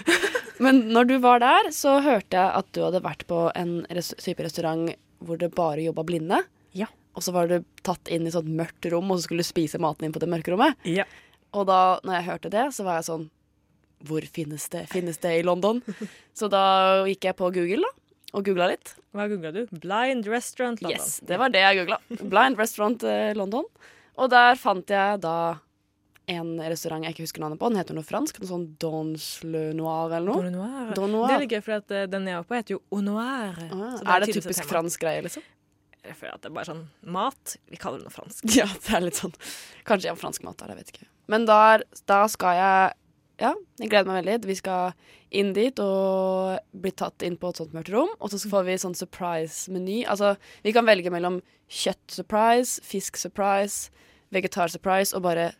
Men 0.64 0.86
når 0.94 1.10
du 1.10 1.16
var 1.20 1.42
der, 1.42 1.68
så 1.76 1.98
hørte 2.04 2.38
jeg 2.38 2.60
at 2.62 2.70
du 2.76 2.82
hadde 2.86 3.02
vært 3.04 3.26
på 3.28 3.48
en 3.56 3.82
type 3.90 4.46
restaurant 4.46 4.88
hvor 5.20 5.36
det 5.40 5.50
bare 5.52 5.84
jobba 5.84 6.06
blinde. 6.08 6.40
Ja. 6.72 6.88
Og 7.12 7.26
så 7.26 7.34
var 7.36 7.50
du 7.50 7.58
tatt 7.84 8.08
inn 8.08 8.24
i 8.24 8.32
sånt 8.32 8.48
mørkt 8.48 8.88
rom, 8.92 9.10
og 9.12 9.18
så 9.18 9.28
skulle 9.28 9.44
du 9.44 9.50
spise 9.50 9.80
maten 9.82 10.06
din 10.06 10.14
på 10.14 10.22
det 10.22 10.30
mørke 10.32 10.54
rommet. 10.54 10.78
Ja. 10.88 11.04
Og 11.52 11.66
da 11.68 11.98
når 12.06 12.16
jeg 12.16 12.28
hørte 12.30 12.52
det, 12.54 12.64
så 12.72 12.86
var 12.86 13.00
jeg 13.00 13.10
sånn 13.10 13.28
Hvor 14.08 14.24
finnes 14.32 14.68
det? 14.72 14.86
Finnes 14.92 15.18
det 15.20 15.32
i 15.38 15.42
London? 15.46 15.82
så 16.36 16.48
da 16.52 16.62
gikk 17.08 17.26
jeg 17.30 17.36
på 17.38 17.50
Google 17.54 17.84
da, 17.84 17.90
og 18.38 18.44
googla 18.46 18.68
litt. 18.70 18.94
Hva 19.16 19.26
googla 19.30 19.50
du? 19.52 19.64
Blind 19.82 20.28
Restaurant 20.30 20.80
London. 20.84 21.00
Yes, 21.00 21.18
det 21.26 21.36
var 21.40 21.50
det 21.52 21.64
jeg 21.64 21.80
googla. 21.82 21.98
Blind 22.22 22.60
Restaurant 22.60 23.02
eh, 23.04 23.32
London. 23.36 23.66
Og 24.20 24.30
der 24.32 24.54
fant 24.60 24.88
jeg 24.92 25.20
da 25.24 25.34
en 26.30 26.52
restaurant 26.62 27.02
jeg 27.02 27.16
ikke 27.16 27.24
husker 27.26 27.42
navnet 27.42 27.58
på. 27.58 27.68
Den 27.72 27.80
heter 27.80 27.96
noe 27.96 28.06
fransk. 28.06 28.38
Noe 28.38 28.50
sånn 28.52 28.66
Dons 28.82 29.24
Le 29.42 29.70
Noir 29.74 30.12
eller 30.14 30.30
noe. 30.30 30.52
Noir. 30.54 30.92
Noir. 30.94 31.26
Det 31.26 31.34
er 31.34 31.42
litt 31.42 31.54
gøy, 31.56 31.62
for 31.66 31.76
at 31.80 31.94
eh, 31.96 32.04
den 32.12 32.28
jeg 32.30 32.38
var 32.38 32.46
på, 32.46 32.58
heter 32.60 32.76
jo 32.76 32.82
Au 32.94 33.00
Noir. 33.02 33.58
Ah, 33.66 33.96
Så 33.98 34.06
er 34.06 34.22
det 34.24 34.36
typisk 34.36 34.62
tema. 34.62 34.70
fransk 34.76 35.02
greie, 35.02 35.24
liksom? 35.26 35.46
Jeg 36.06 36.16
føler 36.16 36.36
at 36.38 36.44
det 36.44 36.48
er 36.48 36.54
bare 36.56 36.70
sånn 36.70 36.84
mat. 37.18 37.56
Vi 37.68 37.80
kaller 37.82 38.00
det 38.00 38.06
noe 38.08 38.14
fransk. 38.14 38.46
Ja, 38.60 38.68
det 38.70 38.94
er 38.96 39.02
litt 39.04 39.18
sånn 39.20 39.34
Kanskje 39.88 40.06
jeg 40.08 40.14
har 40.14 40.20
fransk 40.22 40.46
mat 40.46 40.62
der, 40.62 40.70
jeg 40.72 40.84
vet 40.84 40.94
ikke. 40.94 41.08
Men 41.30 41.44
der, 41.50 41.82
da 42.08 42.22
skal 42.30 42.56
jeg 42.62 42.94
Ja, 43.40 43.54
jeg 43.80 43.88
gleder 43.88 44.08
meg 44.10 44.18
veldig. 44.20 44.48
Vi 44.50 44.56
skal 44.58 44.92
inn 45.32 45.54
dit 45.56 45.78
og 45.80 46.58
bli 46.76 46.92
tatt 46.92 47.24
inn 47.24 47.38
på 47.40 47.48
et 47.50 47.60
sånt 47.60 47.72
mørkt 47.76 47.92
rom. 47.94 48.10
Og 48.20 48.32
så 48.32 48.40
får 48.50 48.66
vi 48.66 48.74
sånn 48.82 48.96
surprise-meny. 48.98 50.02
Altså, 50.12 50.34
vi 50.66 50.74
kan 50.76 50.84
velge 50.88 51.12
mellom 51.12 51.38
kjøtt-surprise, 51.72 52.82
fisk-surprise, 52.84 53.88
vegetar-surprise 54.34 55.16
og 55.16 55.24
bare 55.24 55.50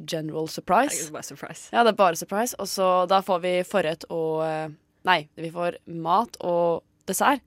general 0.00 0.48
surprise. 0.48 0.96
Det 0.96 1.10
er 1.10 1.16
bare 1.18 1.28
surprise. 1.28 1.68
Ja, 1.74 1.84
det 1.84 1.92
er 1.92 1.98
bare 2.00 2.16
surprise. 2.16 2.56
Og 2.62 2.70
så 2.72 2.88
da 3.10 3.20
får 3.24 3.42
vi 3.44 3.54
forrett 3.68 4.08
og 4.08 4.44
eh, 4.46 4.70
Nei, 5.08 5.22
vi 5.32 5.48
får 5.48 5.78
mat 5.96 6.34
og 6.44 6.82
dessert. 7.08 7.40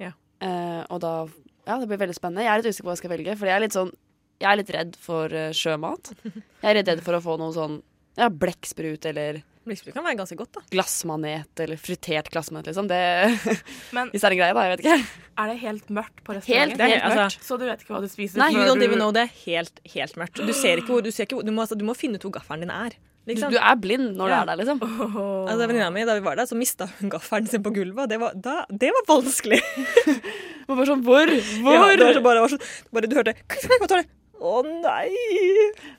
Ja. 0.00 0.14
Eh, 0.40 0.82
og 0.88 1.00
da 1.04 1.14
Ja, 1.64 1.78
det 1.80 1.88
blir 1.88 2.00
veldig 2.00 2.16
spennende. 2.16 2.44
Jeg 2.44 2.52
er 2.52 2.60
litt 2.60 2.68
usikker 2.72 2.84
på 2.84 2.90
hva 2.90 2.94
jeg 2.96 3.02
skal 3.02 3.12
velge, 3.12 3.34
for 3.40 3.48
jeg 3.48 3.56
er 3.56 3.64
litt 3.64 3.76
sånn 3.76 3.92
Jeg 4.42 4.48
er 4.50 4.58
litt 4.60 4.72
redd 4.76 4.96
for 5.00 5.32
eh, 5.32 5.50
sjømat. 5.56 6.12
Jeg 6.28 6.68
er 6.70 6.76
litt 6.80 6.88
redd 6.92 7.02
for 7.04 7.16
å 7.16 7.22
få 7.24 7.36
noe 7.40 7.52
sånn 7.56 7.80
ja, 8.16 8.28
blekksprut 8.30 9.06
eller 9.10 9.42
Blekksprut 9.64 9.94
kan 9.96 10.04
være 10.04 10.18
ganske 10.18 10.36
godt, 10.36 10.50
da. 10.58 10.60
glassmanet 10.74 11.60
eller 11.64 11.78
fritert 11.80 12.26
glassmanet, 12.28 12.66
liksom. 12.68 12.88
Det 12.90 12.98
Men 13.96 14.10
Hvis 14.12 14.20
det 14.20 14.28
er 14.28 14.34
en 14.36 14.40
greie, 14.42 14.56
da. 14.58 14.64
Jeg 14.66 14.74
vet 14.74 14.82
ikke. 14.84 15.22
er 15.40 15.48
det 15.52 15.56
helt 15.62 15.88
mørkt 15.88 16.20
på 16.26 16.34
Helt, 16.36 16.44
restauranten? 16.44 16.76
Det 16.76 16.84
er 16.84 16.92
helt 16.92 17.04
mørkt. 17.08 17.24
altså-. 17.24 17.46
Så 17.48 17.58
du 17.58 17.64
vet 17.64 17.80
ikke 17.86 17.94
hva 17.96 18.02
du 18.04 18.10
spiser? 18.12 18.42
Nei, 18.42 18.50
you 18.52 18.66
don't 18.68 18.84
even 18.84 19.00
know. 19.00 19.10
Det 19.16 19.24
helt, 19.46 19.80
helt 19.94 20.18
mørkt. 20.20 20.36
Du 20.36 20.44
hvor 20.44 21.00
Du, 21.00 21.10
ser 21.10 21.24
ikke 21.24 21.40
du, 21.40 21.52
må, 21.52 21.64
altså, 21.64 21.78
du 21.80 21.84
må 21.88 21.96
finne 21.96 22.20
ut 22.20 22.26
hvor 22.28 22.34
gaffelen 22.36 22.66
din 22.66 22.74
er. 22.74 22.98
Liksom. 23.24 23.54
du 23.54 23.56
er 23.56 23.76
blind 23.80 24.18
når 24.18 24.28
Ja. 24.28 24.36
du 24.36 24.42
er 24.42 24.48
der, 24.50 24.58
liksom. 24.60 24.82
Altså, 25.48 25.66
Venninna 25.66 25.88
mi, 25.90 26.04
da 26.04 26.18
vi 26.18 26.24
var 26.26 26.36
der, 26.36 26.44
så 26.44 26.56
mista 26.60 26.90
hun 27.00 27.08
gaffelen 27.08 27.48
sin 27.48 27.62
på 27.64 27.72
gulvet. 27.72 28.10
Det 28.12 28.20
var, 28.20 28.34
da, 28.36 28.66
det 28.68 28.90
var 28.92 29.06
vanskelig. 29.08 29.62
Og 30.68 30.76
bare 30.76 30.86
sånn, 30.88 31.04
hvor? 31.04 31.24
Hvor? 31.64 31.72
Ja, 31.72 31.88
det 31.96 32.04
var 32.04 32.18
så 32.18 32.24
bare, 32.24 32.36
det 32.36 32.44
var 32.44 32.52
så, 32.52 32.60
bare, 32.92 33.08
du 33.08 33.16
hørte 33.16 33.34
«Kan 33.48 33.64
jeg 33.64 33.88
det?» 33.94 34.04
Å 34.42 34.54
nei! 34.66 35.10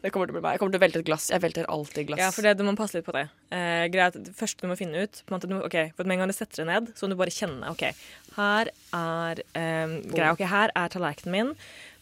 Det 0.04 0.12
kommer 0.12 0.28
til 0.28 0.36
å 0.36 0.38
bli 0.38 0.44
meg. 0.44 0.56
Jeg 0.56 0.62
kommer 0.62 0.76
til 0.76 0.80
å 0.80 0.84
velte 0.84 1.00
et 1.02 1.08
glass. 1.08 1.30
Jeg 1.32 1.42
velter 1.44 1.68
alltid 1.72 2.10
glass. 2.10 2.22
Ja, 2.22 2.30
for 2.36 2.46
det, 2.46 2.56
du 2.60 2.66
må 2.68 2.76
passe 2.78 2.98
litt 2.98 3.08
på 3.08 3.16
det. 3.16 3.26
Eh, 3.56 3.86
greit, 3.94 4.18
det 4.28 4.36
første 4.36 4.66
du 4.66 4.72
må 4.72 4.78
finne 4.80 5.06
ut 5.06 5.22
på 5.24 5.32
en 5.32 5.38
måte, 5.38 5.50
du 5.50 5.56
må, 5.56 5.64
ok, 5.66 5.78
for 5.96 6.06
Med 6.08 6.18
en 6.18 6.24
gang 6.24 6.32
du 6.34 6.36
setter 6.36 6.64
det 6.64 6.68
ned, 6.70 6.92
så 6.98 7.06
må 7.06 7.16
du 7.16 7.20
bare 7.22 7.34
kjenne 7.34 7.72
OK, 7.72 7.86
her 8.36 8.72
er 9.00 9.42
eh, 9.58 9.96
greia, 10.12 10.34
ok, 10.36 10.46
her 10.52 10.74
er 10.76 10.94
tallerkenen 10.94 11.36
min. 11.36 11.54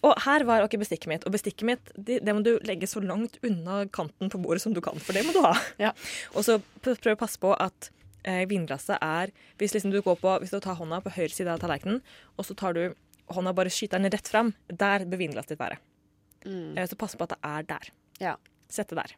Og 0.04 0.18
her 0.26 0.44
var 0.50 0.66
ok, 0.66 0.76
bestikket 0.82 1.12
mitt. 1.12 1.28
Og 1.28 1.36
bestikket 1.36 1.68
mitt 1.70 1.94
det, 1.96 2.20
det 2.26 2.36
må 2.36 2.44
du 2.44 2.56
legge 2.68 2.90
så 2.92 3.04
langt 3.04 3.38
unna 3.46 3.84
kanten 3.94 4.34
på 4.34 4.42
bordet 4.42 4.66
som 4.66 4.76
du 4.76 4.82
kan, 4.84 5.00
for 5.00 5.16
det 5.16 5.24
må 5.28 5.36
du 5.36 5.44
ha. 5.46 5.54
Ja. 5.82 5.94
Og 6.34 6.48
så 6.48 6.60
prøv 6.84 7.00
prøv 7.00 7.16
å 7.16 7.22
passe 7.24 7.40
på 7.42 7.54
at 7.56 7.90
eh, 8.28 8.44
vinglasset 8.50 8.98
er 9.00 9.32
hvis, 9.62 9.78
liksom 9.78 9.94
du 9.94 10.02
går 10.04 10.20
på, 10.20 10.36
hvis 10.42 10.54
du 10.54 10.60
tar 10.64 10.80
hånda 10.82 11.00
på 11.06 11.14
høyre 11.16 11.32
side 11.32 11.54
av 11.54 11.64
tallerkenen, 11.64 12.04
og 12.36 12.50
så 12.50 12.58
tar 12.58 12.76
du 12.76 12.86
hånda 13.34 13.56
bare 13.56 13.72
skyter 13.72 14.02
den 14.02 14.12
rett 14.12 14.28
fram, 14.28 14.54
der 14.68 15.08
bør 15.08 15.22
vinglasset 15.22 15.56
ditt 15.56 15.64
være. 15.64 15.80
Mm. 16.46 16.78
Eh, 16.78 16.88
så 16.90 16.98
pass 17.00 17.16
på 17.20 17.24
at 17.28 17.36
det 17.36 17.40
er 17.50 17.68
der. 17.74 17.90
Ja. 18.20 18.36
Sett 18.70 18.90
det 18.90 18.98
der. 19.00 19.14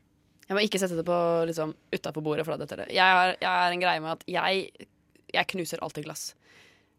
Jeg 0.47 0.57
må 0.57 0.61
ikke 0.61 0.77
sette 0.81 0.97
det 0.99 1.05
på 1.07 1.15
liksom, 1.49 1.71
utafor 1.95 2.21
bordet. 2.25 2.45
For 2.45 2.53
da 2.55 2.65
detter 2.65 2.83
det. 2.83 2.91
Jeg 2.93 3.01
har, 3.17 3.35
jeg 3.41 3.49
har 3.49 3.71
en 3.73 3.81
greie 3.81 4.01
med 4.03 4.11
at 4.17 4.25
jeg, 4.29 4.87
jeg 5.33 5.47
knuser 5.55 5.81
alltid 5.81 6.05
glass. 6.05 6.35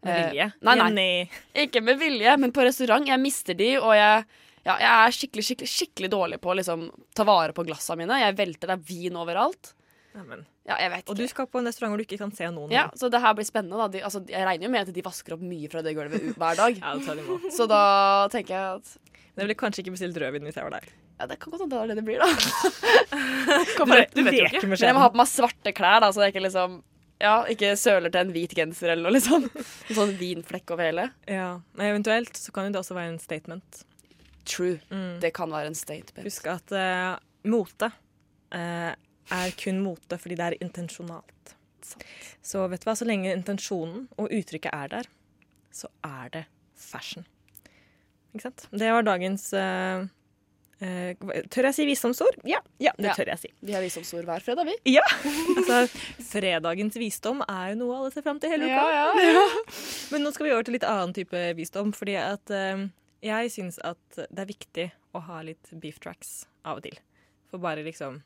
Med 0.03 0.11
Eh, 0.13 0.25
vilje. 0.29 0.49
nei, 0.61 0.75
nei. 0.75 0.87
Jenny. 0.89 1.29
Ikke 1.65 1.81
med 1.81 1.97
vilje, 2.01 2.35
men 2.37 2.51
på 2.53 2.65
restaurant. 2.67 3.07
Jeg 3.07 3.19
mister 3.23 3.55
de, 3.57 3.71
og 3.79 3.95
jeg, 3.95 4.25
ja, 4.67 4.75
jeg 4.83 4.91
er 4.91 5.15
skikkelig, 5.15 5.45
skikkelig, 5.47 5.71
skikkelig 5.71 6.09
dårlig 6.11 6.41
på 6.43 6.51
å 6.51 6.57
liksom, 6.59 6.83
ta 7.15 7.23
vare 7.27 7.55
på 7.55 7.65
glassene 7.65 8.03
mine. 8.03 8.19
Jeg 8.25 8.35
velter, 8.37 8.73
det 8.75 8.81
vin 8.89 9.15
overalt. 9.17 9.71
Ja. 10.17 10.37
Ja, 10.67 10.75
jeg 10.81 10.91
vet 10.91 11.09
Og 11.11 11.15
du 11.15 11.23
skal 11.29 11.47
på 11.47 11.61
en 11.61 11.69
restaurant 11.69 11.93
hvor 11.93 12.01
du 12.01 12.03
ikke 12.03 12.19
kan 12.19 12.31
se 12.35 12.47
noen. 12.51 12.71
Ja, 12.73 12.87
så 12.97 13.07
det 13.13 13.21
her 13.23 13.35
blir 13.37 13.47
spennende. 13.47 13.77
Da. 13.79 13.87
De, 13.93 14.01
altså, 14.03 14.23
jeg 14.27 14.43
regner 14.47 14.67
jo 14.67 14.71
med 14.73 14.87
at 14.87 14.93
de 14.95 15.03
vasker 15.05 15.37
opp 15.37 15.43
mye 15.45 15.69
fra 15.71 15.83
det 15.85 15.93
gulvet 15.97 16.31
hver 16.35 16.59
dag. 16.59 16.79
Ja, 16.83 16.95
det 16.97 17.05
tar 17.07 17.19
de. 17.21 17.51
Så 17.55 17.67
da 17.69 17.81
tenker 18.33 18.55
jeg 18.57 18.81
at 18.81 19.15
Det 19.37 19.45
blir 19.47 19.59
kanskje 19.59 19.85
ikke 19.85 19.93
bestilt 19.95 20.17
rødvin 20.19 20.47
hvis 20.49 20.57
jeg 20.59 20.67
var 20.67 20.79
der. 20.79 20.91
ja, 21.19 21.25
det 21.29 21.39
kan 21.39 21.53
godt 21.53 21.63
hende 21.63 21.75
det 21.75 21.83
er 21.83 21.87
det 21.87 21.97
det 22.01 22.05
blir, 22.05 22.21
da. 22.21 22.27
Du 23.77 23.91
vet, 23.93 24.13
du 24.13 24.23
vet 24.25 24.39
ikke. 24.41 24.67
Men 24.67 24.77
jeg 24.81 24.97
må 24.97 25.01
ha 25.01 25.09
på 25.13 25.19
meg 25.21 25.29
svarte 25.31 25.73
klær, 25.77 26.01
da, 26.03 26.11
så 26.13 26.25
jeg 26.25 26.35
ikke 26.35 26.45
liksom 26.49 26.81
ja, 27.21 27.35
ikke 27.49 27.71
søler 27.79 28.13
til 28.13 28.27
en 28.27 28.33
hvit 28.35 28.51
genser 28.53 28.91
eller 28.93 29.07
noe, 29.07 29.15
liksom. 29.15 29.47
En 29.89 29.97
sånn 29.97 30.11
vinflekk 30.19 30.75
over 30.75 30.85
hele. 30.85 31.07
Ja, 31.25 31.55
men 31.73 31.93
Eventuelt 31.95 32.37
så 32.37 32.53
kan 32.53 32.67
jo 32.67 32.75
det 32.75 32.81
også 32.83 32.97
være 32.97 33.15
en 33.15 33.21
statement. 33.21 33.79
True. 34.45 34.77
Mm. 34.93 35.17
Det 35.23 35.31
kan 35.33 35.49
være 35.51 35.71
en 35.71 35.77
statement. 35.77 36.27
Husk 36.27 36.45
at 36.51 36.75
uh, 36.77 37.17
mote 37.49 37.89
eh, 38.53 38.93
er 39.33 39.53
kun 39.59 39.81
mote 39.83 40.19
fordi 40.21 40.37
det 40.39 40.45
er 40.49 40.57
intensjonalt. 40.63 41.55
Så 42.43 42.65
vet 42.71 42.83
du 42.83 42.89
hva, 42.89 42.95
så 42.97 43.07
lenge 43.07 43.31
intensjonen 43.31 44.07
og 44.19 44.31
uttrykket 44.33 44.73
er 44.75 44.91
der, 44.91 45.09
så 45.71 45.89
er 46.05 46.29
det 46.33 46.43
fashion. 46.77 47.25
Ikke 48.33 48.47
sant? 48.49 48.67
Det 48.75 48.89
var 48.91 49.05
dagens 49.07 49.45
uh, 49.55 50.03
uh, 50.83 51.11
Tør 51.53 51.69
jeg 51.69 51.77
si 51.77 51.85
visdomsord? 51.87 52.37
Ja, 52.47 52.59
ja 52.83 52.91
det 52.97 53.09
Ja. 53.11 53.15
tør 53.17 53.31
jeg 53.31 53.41
si. 53.45 53.51
Vi 53.65 53.73
har 53.73 53.81
visdomsord 53.85 54.27
hver 54.27 54.43
fredag, 54.43 54.67
vi. 54.67 54.75
Ja! 54.97 55.05
Altså, 55.55 55.79
fredagens 56.27 56.99
visdom 56.99 57.41
er 57.47 57.71
jo 57.73 57.79
noe 57.81 57.97
alle 58.01 58.13
ser 58.13 58.25
fram 58.27 58.39
til 58.43 58.51
hele 58.53 58.67
uka. 58.69 58.85
Ja, 58.93 59.07
ja, 59.23 59.47
Men 60.11 60.27
nå 60.27 60.33
skal 60.35 60.49
vi 60.49 60.53
over 60.55 60.67
til 60.67 60.77
litt 60.77 60.87
annen 60.87 61.15
type 61.17 61.43
visdom, 61.57 61.93
fordi 61.97 62.17
at 62.21 62.53
uh, 62.53 62.87
jeg 63.25 63.51
syns 63.55 63.79
at 63.87 64.19
det 64.27 64.43
er 64.43 64.49
viktig 64.51 64.89
å 65.17 65.23
ha 65.29 65.41
litt 65.45 65.71
beef 65.81 65.97
tracks 66.03 66.43
av 66.67 66.77
og 66.81 66.85
til. 66.85 66.99
For 67.49 67.63
bare 67.63 67.85
liksom 67.87 68.19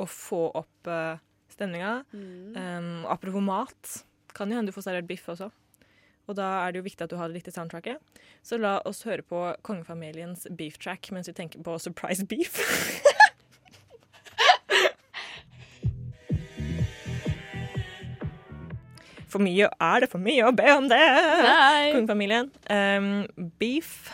å 0.00 0.06
få 0.08 0.46
opp 0.62 0.90
uh, 0.90 1.20
stemninga. 1.52 2.00
Um, 2.12 3.06
apropos 3.10 3.44
mat, 3.44 3.96
kan 4.36 4.50
jo 4.50 4.58
hende 4.58 4.72
du 4.72 4.76
får 4.76 4.88
servert 4.88 5.10
biff 5.10 5.28
også. 5.30 5.50
Og 6.30 6.36
da 6.38 6.46
er 6.62 6.72
det 6.72 6.80
jo 6.80 6.86
viktig 6.86 7.04
at 7.04 7.10
du 7.10 7.18
har 7.18 7.30
det 7.30 7.40
riktige 7.40 7.56
soundtracket. 7.56 7.98
Så 8.46 8.58
la 8.60 8.78
oss 8.86 9.02
høre 9.06 9.24
på 9.26 9.40
kongefamiliens 9.66 10.46
beef 10.56 10.78
track 10.78 11.10
mens 11.14 11.28
vi 11.28 11.34
tenker 11.36 11.62
på 11.66 11.78
surprise 11.82 12.26
beef. 12.30 12.60
For 19.30 19.38
mye 19.38 19.68
er 19.70 20.02
det 20.02 20.10
for 20.10 20.18
mye 20.18 20.42
å 20.48 20.50
be 20.58 20.66
om 20.74 20.88
det. 20.90 20.98
Kongefamilien. 21.94 22.50
Um, 22.66 23.50
beef 23.62 24.10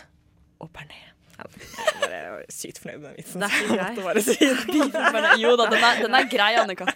og 0.61 0.69
bearnés. 0.77 1.16
Ja, 1.37 1.45
Jeg 2.07 2.17
er 2.17 2.45
sykt 2.53 2.79
fornøyd 2.81 2.99
med 3.03 3.09
den 3.11 3.17
vitsen. 3.19 3.41
Det 3.43 3.49
er 3.49 3.53
ikke 3.61 3.77
grei. 3.77 3.95
bare 4.07 4.21
si 4.25 4.37
det. 4.47 4.47
Jo 5.43 5.51
da, 5.61 5.65
den 5.73 5.83
er, 5.85 5.95
den 6.07 6.15
er 6.17 6.25
grei, 6.33 6.53
Annika. 6.61 6.85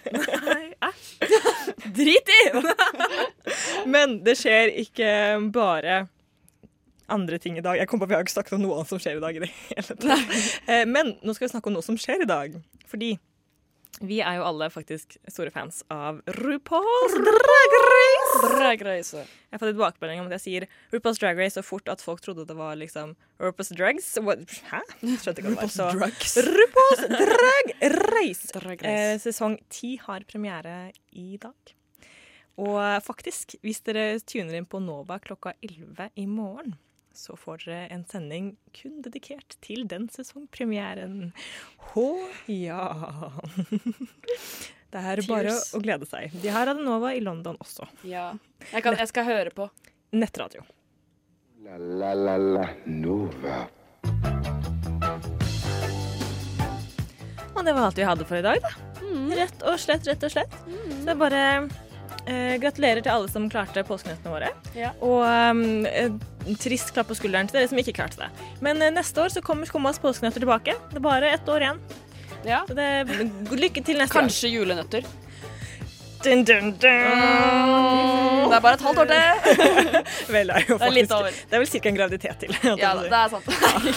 Drit 1.97 2.27
i! 2.33 2.41
Men 3.89 4.07
det 4.25 4.35
skjer 4.39 4.67
ikke 4.83 5.09
bare 5.53 5.95
andre 7.11 7.37
ting 7.43 7.57
i 7.59 7.63
dag. 7.65 7.75
Jeg 7.81 7.87
kom 7.91 7.99
på 7.99 8.05
at 8.07 8.11
Vi 8.13 8.17
har 8.17 8.23
ikke 8.25 8.35
snakket 8.37 8.55
om 8.57 8.63
noe 8.63 8.75
annet 8.79 8.91
som 8.93 8.99
skjer 9.03 9.15
i 9.19 9.23
dag. 9.23 9.33
i 9.35 9.43
det 9.43 9.51
hele 9.51 9.95
tatt. 9.99 10.29
Eh, 10.71 10.85
Men 10.87 11.05
nå 11.21 11.29
skal 11.35 11.45
vi 11.47 11.51
snakke 11.53 11.67
om 11.71 11.75
noe 11.75 11.85
som 11.85 11.97
skjer 11.99 12.19
i 12.23 12.29
dag. 12.29 12.49
Fordi 12.91 13.09
vi 13.99 14.21
er 14.23 14.37
jo 14.39 14.45
alle 14.47 14.69
faktisk 14.71 15.17
store 15.29 15.51
fans 15.53 15.81
av 15.93 16.21
RuPaul's 16.39 17.15
Drag 17.21 17.73
Race. 17.85 18.53
Drag 18.55 18.85
race. 18.87 19.17
Jeg 19.19 19.51
har 19.51 19.59
fått 19.61 19.73
tilbakemelding 19.73 20.21
om 20.23 20.29
at 20.31 20.37
jeg 20.39 20.43
sier 20.45 20.65
RuPaul's 20.93 21.19
Drag 21.21 21.37
Race 21.37 21.57
så 21.59 21.63
fort 21.65 21.91
at 21.91 22.01
folk 22.01 22.21
trodde 22.23 22.45
det 22.47 22.55
var 22.57 22.79
liksom 22.79 23.13
RuPaul's 23.43 23.73
Drugs. 23.75 24.07
What? 24.23 24.45
Hæ? 24.71 24.79
Skjønte 25.03 25.43
ikke 25.43 25.51
hva 25.51 25.57
det 25.57 25.67
var. 25.67 25.75
Så 25.75 25.89
drugs. 25.99 26.37
RuPaul's 26.47 27.03
Drag 27.11 27.73
Race. 28.15 28.47
Drag 28.55 28.85
Eh, 28.87 28.95
race. 29.11 29.27
sesong 29.27 29.59
ti 29.69 29.97
har 30.01 30.23
premiere 30.29 30.91
i 31.11 31.35
dag. 31.41 31.75
Og 32.61 32.77
eh, 32.81 32.97
faktisk, 33.05 33.57
hvis 33.61 33.83
dere 33.85 34.07
tuner 34.25 34.57
inn 34.57 34.65
på 34.69 34.81
Nova 34.83 35.19
klokka 35.23 35.53
11 35.61 36.09
i 36.15 36.25
morgen, 36.29 36.73
så 37.13 37.35
får 37.39 37.65
dere 37.65 37.87
en 37.93 38.03
sending 38.09 38.51
kun 38.75 39.01
dedikert 39.03 39.57
til 39.63 39.83
den 39.89 40.07
sesongpremieren. 40.11 41.31
Hå 41.91 42.07
ja. 42.51 42.85
Det 44.91 44.99
er 44.99 45.21
bare 45.27 45.51
Tears. 45.53 45.69
å 45.75 45.79
glede 45.83 46.07
seg. 46.09 46.33
De 46.43 46.51
har 46.51 46.67
Adenova 46.71 47.13
i 47.15 47.21
London 47.23 47.55
også. 47.63 47.87
Ja. 48.03 48.31
Jeg, 48.71 48.83
kan, 48.83 48.97
jeg 48.99 49.07
skal 49.11 49.27
høre 49.27 49.53
på. 49.55 49.69
Nettradio. 50.11 50.65
La 51.63 51.77
la 51.77 52.11
la 52.17 52.35
la 52.41 52.65
Nova. 52.89 53.61
Og 57.51 57.65
det 57.67 57.73
var 57.75 57.85
alt 57.85 57.99
vi 57.99 58.07
hadde 58.07 58.25
for 58.27 58.39
i 58.39 58.43
dag, 58.43 58.59
da. 58.63 58.73
Rett 59.37 59.63
og 59.67 59.79
slett, 59.79 60.07
rett 60.07 60.23
og 60.25 60.33
slett. 60.33 60.53
Så 61.03 61.13
er 61.13 61.19
bare 61.19 61.43
eh, 62.25 62.57
gratulerer 62.61 63.03
til 63.05 63.13
alle 63.13 63.31
som 63.31 63.47
klarte 63.51 63.83
påskenøttene 63.87 64.33
våre. 64.33 64.51
Ja. 64.77 64.91
Og 65.05 65.23
um, 65.25 66.55
trist 66.61 66.93
klapp 66.95 67.11
på 67.11 67.17
skulderen 67.19 67.49
til 67.49 67.59
dere 67.59 67.71
som 67.71 67.81
ikke 67.81 67.95
klarte 67.97 68.21
det. 68.23 68.29
Men 68.63 68.81
eh, 68.81 68.93
neste 68.93 69.23
år 69.23 69.33
så 69.33 69.43
kommer 69.45 69.69
Skummas 69.69 70.01
påskenøtter 70.03 70.43
tilbake. 70.43 70.77
Det 70.91 71.01
er 71.01 71.07
bare 71.07 71.33
ett 71.35 71.49
år 71.49 71.67
igjen. 71.67 71.81
Ja. 72.47 72.63
Så 72.67 72.77
det, 72.77 72.87
lykke 73.51 73.83
til 73.85 74.01
neste 74.01 74.17
Kanskje 74.17 74.53
julenøtter. 74.53 75.05
gang. 75.05 75.17
Dun, 76.23 76.43
dun, 76.45 76.71
dun. 76.77 76.81
Det 78.49 78.55
er 78.55 78.61
bare 78.61 78.73
et 78.73 78.81
halvt 78.85 78.99
år 79.01 79.07
til. 79.09 79.15
Vel, 80.35 80.51
det 80.51 80.59
er 80.59 80.67
jo 80.67 80.77
Det 80.77 80.85
er 80.85 80.93
litt 80.93 81.13
over. 81.15 81.31
Det 81.33 81.57
er 81.57 81.63
vel 81.63 81.71
ca. 81.71 81.81
en 81.89 81.97
graviditet 81.97 82.43
til. 82.43 82.53
Ja, 82.77 82.91
det 83.01 83.09
er 83.09 83.31
sant. 83.31 83.47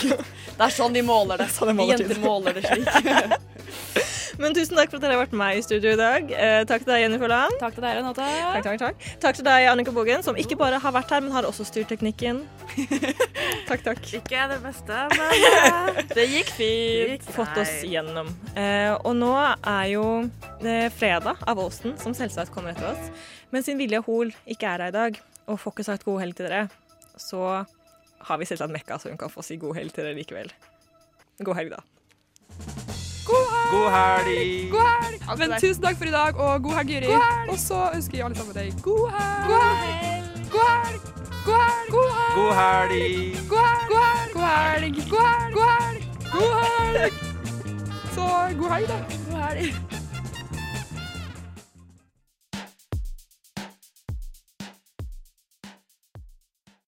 Det 0.54 0.62
er 0.62 0.70
sånn 0.70 0.94
de 0.94 1.02
måler 1.02 1.40
det. 1.42 1.48
Sånn 1.50 1.72
de 1.72 1.74
måler 1.74 1.98
Jenter 1.98 2.20
måler 2.22 2.54
det 2.54 2.62
slik. 2.62 2.86
Men 4.40 4.54
tusen 4.56 4.74
takk 4.74 4.90
for 4.90 4.98
at 4.98 5.04
dere 5.04 5.14
har 5.14 5.22
vært 5.22 5.34
med 5.38 5.58
i 5.58 5.62
studio 5.64 5.92
i 5.94 5.98
dag. 5.98 6.30
Eh, 6.34 6.62
takk 6.68 6.82
til 6.82 6.90
deg, 6.90 7.02
Jenny 7.04 7.18
Forland. 7.22 7.54
Takk 7.60 7.76
til 7.76 7.84
deg, 7.84 7.98
Renate. 8.00 8.26
Takk, 8.54 8.64
takk, 8.66 8.80
takk. 8.82 9.04
takk 9.22 9.38
til 9.38 9.46
deg, 9.46 9.66
Annika 9.70 9.94
Bogen, 9.94 10.24
som 10.26 10.38
ikke 10.40 10.58
bare 10.58 10.80
har 10.82 10.94
vært 10.96 11.14
her, 11.14 11.22
men 11.22 11.34
har 11.34 11.46
også 11.46 11.66
styrt 11.68 11.92
teknikken. 11.92 12.42
takk, 13.68 13.84
takk. 13.86 14.02
Ikke 14.18 14.48
det 14.50 14.58
beste, 14.64 15.04
men 15.14 15.46
eh, 15.50 16.02
Det 16.16 16.26
gikk 16.32 16.50
fint. 16.56 17.30
Fått 17.36 17.62
oss 17.62 17.76
gjennom. 17.86 18.32
Eh, 18.58 18.90
og 18.96 19.14
nå 19.20 19.30
er 19.38 19.86
jo 19.92 20.04
det 20.64 20.80
fredag 20.98 21.46
av 21.46 21.62
Åsen, 21.62 21.94
som 22.02 22.16
selvsagt 22.16 22.54
kommer 22.54 22.74
etter 22.74 22.90
oss. 22.90 23.30
Men 23.54 23.62
siden 23.62 23.82
Vilja 23.84 24.02
Hoel 24.08 24.34
ikke 24.50 24.66
er 24.66 24.88
her 24.88 24.90
i 24.90 24.98
dag, 24.98 25.22
og 25.46 25.62
får 25.62 25.76
ikke 25.76 25.90
sagt 25.92 26.08
god 26.08 26.24
helg 26.24 26.38
til 26.38 26.50
dere, 26.50 26.66
så 27.20 27.62
har 28.24 28.40
vi 28.40 28.48
selvsagt 28.48 28.72
Mekka, 28.74 28.98
så 28.98 29.12
hun 29.12 29.20
kan 29.20 29.30
få 29.30 29.44
si 29.46 29.60
god 29.62 29.76
helg 29.78 29.94
til 29.94 30.08
dere 30.08 30.18
likevel. 30.18 30.50
God 31.44 31.58
helg, 31.60 31.76
da. 31.76 31.93
God 33.24 33.90
helg! 33.90 34.70
God 34.70 34.86
helg! 35.00 35.38
Men 35.38 35.54
tusen 35.60 35.82
takk 35.82 35.96
for 35.98 36.04
i 36.04 36.12
dag, 36.14 36.36
og 36.36 36.62
god 36.62 36.74
helg, 36.78 36.90
Juri. 36.94 37.06
Og 37.48 37.58
så 37.58 37.90
ønsker 37.94 38.18
jeg 38.18 38.24
alle 38.26 38.36
sammen 38.36 38.54
deg 38.54 38.82
god 38.84 39.10
helg. 39.16 39.46
God 39.48 39.62
helg! 39.80 40.24
God 40.54 40.68
helg! 40.84 41.00
God 41.48 41.60
helg! 41.64 41.90
God 41.94 42.10
helg! 42.20 43.48
God 43.48 43.64
helg! 43.64 43.88
God 43.88 44.04
helg! 44.04 44.32
God 44.34 44.48
helg! 44.52 44.94
God 45.10 45.26
helg! 45.30 45.54
God 45.54 45.68
helg! 45.80 46.02
God 46.34 46.54
helg! 46.68 47.12
Så 48.14 48.24
god 48.60 48.70
helg, 48.74 48.88
da. 48.88 48.98
God 49.30 49.42
helg. 49.42 50.03